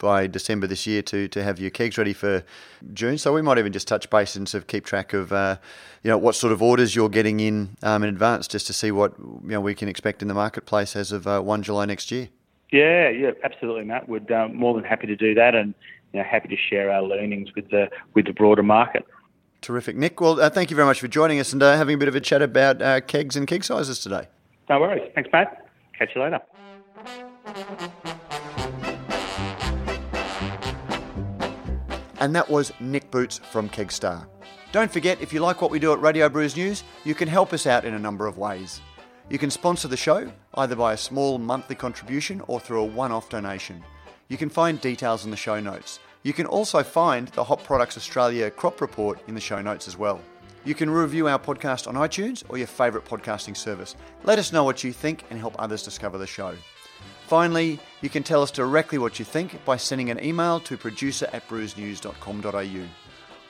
by 0.07 0.29
December 0.29 0.69
this 0.69 0.87
year 0.87 1.03
to, 1.03 1.27
to 1.27 1.43
have 1.43 1.59
your 1.59 1.69
kegs 1.69 1.99
ready 1.99 2.13
for 2.13 2.45
June. 2.95 3.19
So 3.19 3.33
we 3.33 3.43
might 3.43 3.59
even 3.59 3.73
just 3.73 3.89
touch 3.89 4.09
base 4.09 4.37
and 4.37 4.49
sort 4.49 4.63
of 4.63 4.69
keep 4.69 4.85
track 4.85 5.13
of 5.13 5.33
uh, 5.33 5.57
you 6.05 6.09
know 6.09 6.17
what 6.17 6.37
sort 6.37 6.53
of 6.53 6.63
orders 6.63 6.95
you're 6.95 7.09
getting 7.09 7.41
in 7.41 7.77
um, 7.83 8.05
in 8.05 8.09
advance 8.09 8.47
just 8.47 8.69
to 8.69 8.73
see 8.73 8.93
what 8.93 9.19
you 9.19 9.51
know 9.51 9.61
we 9.61 9.75
can 9.75 9.89
expect 9.89 10.23
in 10.23 10.29
the 10.29 10.35
marketplace 10.35 10.95
as 10.95 11.11
of 11.11 11.27
uh, 11.27 11.41
1 11.41 11.65
July 11.65 11.87
next 11.87 12.13
year. 12.13 12.29
Yeah, 12.71 13.09
yeah, 13.09 13.33
absolutely, 13.43 13.83
Matt. 13.83 14.09
We're 14.09 14.33
um, 14.33 14.55
more 14.55 14.75
than 14.75 14.85
happy 14.85 15.09
to 15.09 15.17
do 15.17 15.35
that 15.35 15.57
and 15.57 15.75
you 16.13 16.21
know, 16.21 16.25
happy 16.25 16.47
to 16.51 16.57
share 16.57 16.89
our 16.93 17.03
learnings 17.03 17.49
with 17.57 17.69
the 17.71 17.91
with 18.15 18.27
the 18.27 18.33
broader 18.33 18.63
market. 18.63 19.05
Terrific. 19.61 19.97
Nick, 19.97 20.21
well, 20.21 20.41
uh, 20.41 20.49
thank 20.49 20.71
you 20.71 20.77
very 20.77 20.87
much 20.87 21.01
for 21.01 21.09
joining 21.09 21.41
us 21.41 21.53
and 21.53 21.61
uh, 21.61 21.77
having 21.77 21.97
a 21.97 21.99
bit 21.99 22.07
of 22.07 22.15
a 22.15 22.21
chat 22.21 22.43
about 22.43 22.81
uh, 22.81 23.01
kegs 23.01 23.35
and 23.35 23.49
keg 23.49 23.65
sizes 23.65 23.99
today. 23.99 24.29
No 24.71 24.79
worries. 24.79 25.11
Thanks, 25.17 25.31
Matt. 25.33 25.67
Catch 25.99 26.11
you 26.15 26.23
later. 26.23 26.41
And 32.19 32.35
that 32.35 32.49
was 32.49 32.73
Nick 32.81 33.11
Boots 33.11 33.39
from 33.39 33.69
Kegstar. 33.69 34.27
Don't 34.73 34.91
forget, 34.91 35.21
if 35.21 35.33
you 35.33 35.41
like 35.41 35.63
what 35.63 35.71
we 35.71 35.79
do 35.79 35.93
at 35.93 36.01
Radio 36.01 36.29
Brews 36.29 36.57
News, 36.57 36.83
you 37.05 37.15
can 37.15 37.29
help 37.29 37.53
us 37.53 37.67
out 37.67 37.85
in 37.85 37.95
a 37.95 37.99
number 37.99 38.27
of 38.27 38.39
ways. 38.39 38.81
You 39.29 39.39
can 39.39 39.51
sponsor 39.51 39.89
the 39.89 39.97
show, 39.97 40.31
either 40.55 40.77
by 40.77 40.93
a 40.93 40.97
small 40.97 41.39
monthly 41.39 41.77
contribution 41.77 42.41
or 42.47 42.61
through 42.61 42.83
a 42.83 42.85
one 42.85 43.13
off 43.13 43.29
donation. 43.29 43.83
You 44.29 44.37
can 44.37 44.49
find 44.49 44.81
details 44.81 45.25
in 45.25 45.31
the 45.31 45.37
show 45.37 45.61
notes. 45.61 45.99
You 46.23 46.33
can 46.33 46.47
also 46.47 46.83
find 46.83 47.29
the 47.29 47.45
Hop 47.45 47.63
Products 47.65 47.97
Australia 47.97 48.51
crop 48.51 48.81
report 48.81 49.21
in 49.29 49.35
the 49.35 49.41
show 49.41 49.61
notes 49.63 49.87
as 49.87 49.97
well. 49.97 50.21
You 50.65 50.75
can 50.75 50.91
review 50.91 51.29
our 51.29 51.39
podcast 51.39 51.87
on 51.87 51.95
iTunes 51.95 52.43
or 52.49 52.59
your 52.59 52.67
favourite 52.67 53.07
podcasting 53.07 53.57
service. 53.57 53.95
Let 54.25 54.39
us 54.39 54.53
know 54.53 54.65
what 54.65 54.83
you 54.83 54.93
think 54.93 55.25
and 55.31 55.39
help 55.39 55.55
others 55.59 55.85
discover 55.85 56.19
the 56.19 56.27
show. 56.27 56.57
Finally, 57.27 57.81
you 58.03 58.09
can 58.09 58.23
tell 58.23 58.41
us 58.41 58.53
directly 58.53 58.99
what 58.99 59.19
you 59.19 59.25
think 59.25 59.65
by 59.65 59.77
sending 59.77 60.11
an 60.11 60.25
email 60.25 60.61
to 60.61 60.77
producer 60.77 61.29
at 61.33 61.47
brewsnews.com.au. 61.49 62.85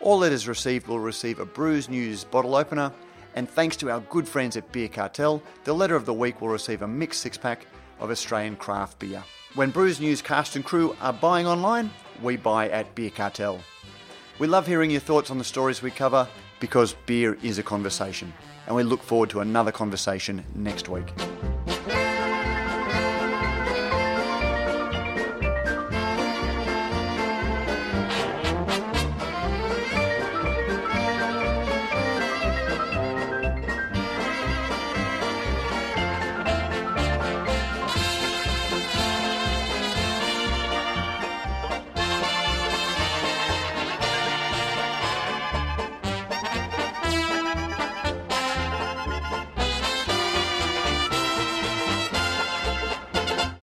All 0.01 0.19
letters 0.19 0.49
received 0.49 0.87
will 0.87 0.99
receive 0.99 1.41
a 1.41 1.45
Brews 1.45 1.91
News 1.91 2.25
bottle 2.25 2.55
opener, 2.55 2.91
and 3.35 3.49
thanks 3.49 3.77
to 3.77 3.91
our 3.91 4.01
good 4.01 4.27
friends 4.27 4.57
at 4.57 4.73
Beer 4.73 4.89
Cartel, 4.89 5.43
the 5.65 5.75
letter 5.75 5.95
of 5.95 6.07
the 6.07 6.15
week 6.15 6.41
will 6.41 6.49
receive 6.49 6.81
a 6.81 6.89
mixed 6.89 7.21
six 7.21 7.37
pack 7.37 7.67
of 8.01 8.11
Australian 8.11 8.57
craft 8.57 8.99
beer. 8.99 9.23
When 9.55 9.71
Brews 9.71 10.01
News 10.01 10.23
cast 10.23 10.57
and 10.57 10.65
crew 10.65 10.97
are 11.03 11.13
buying 11.13 11.47
online, 11.47 11.91
we 12.23 12.39
buy 12.39 12.71
at 12.71 12.95
Beer 12.95 13.11
Cartel. 13.11 13.61
We 14.39 14.47
love 14.47 14.67
hearing 14.67 14.91
your 14.91 15.01
thoughts 15.01 15.31
on 15.31 15.37
the 15.37 15.45
stories 15.45 15.83
we 15.83 15.91
cover 15.91 16.27
because 16.61 16.95
beer 17.05 17.37
is 17.43 17.59
a 17.59 17.63
conversation, 17.63 18.33
and 18.67 18.75
we 18.75 18.85
look 18.85 19.03
forward 19.03 19.29
to 19.31 19.41
another 19.41 19.73
conversation 19.73 20.45
next 20.55 20.89
week. 20.89 21.13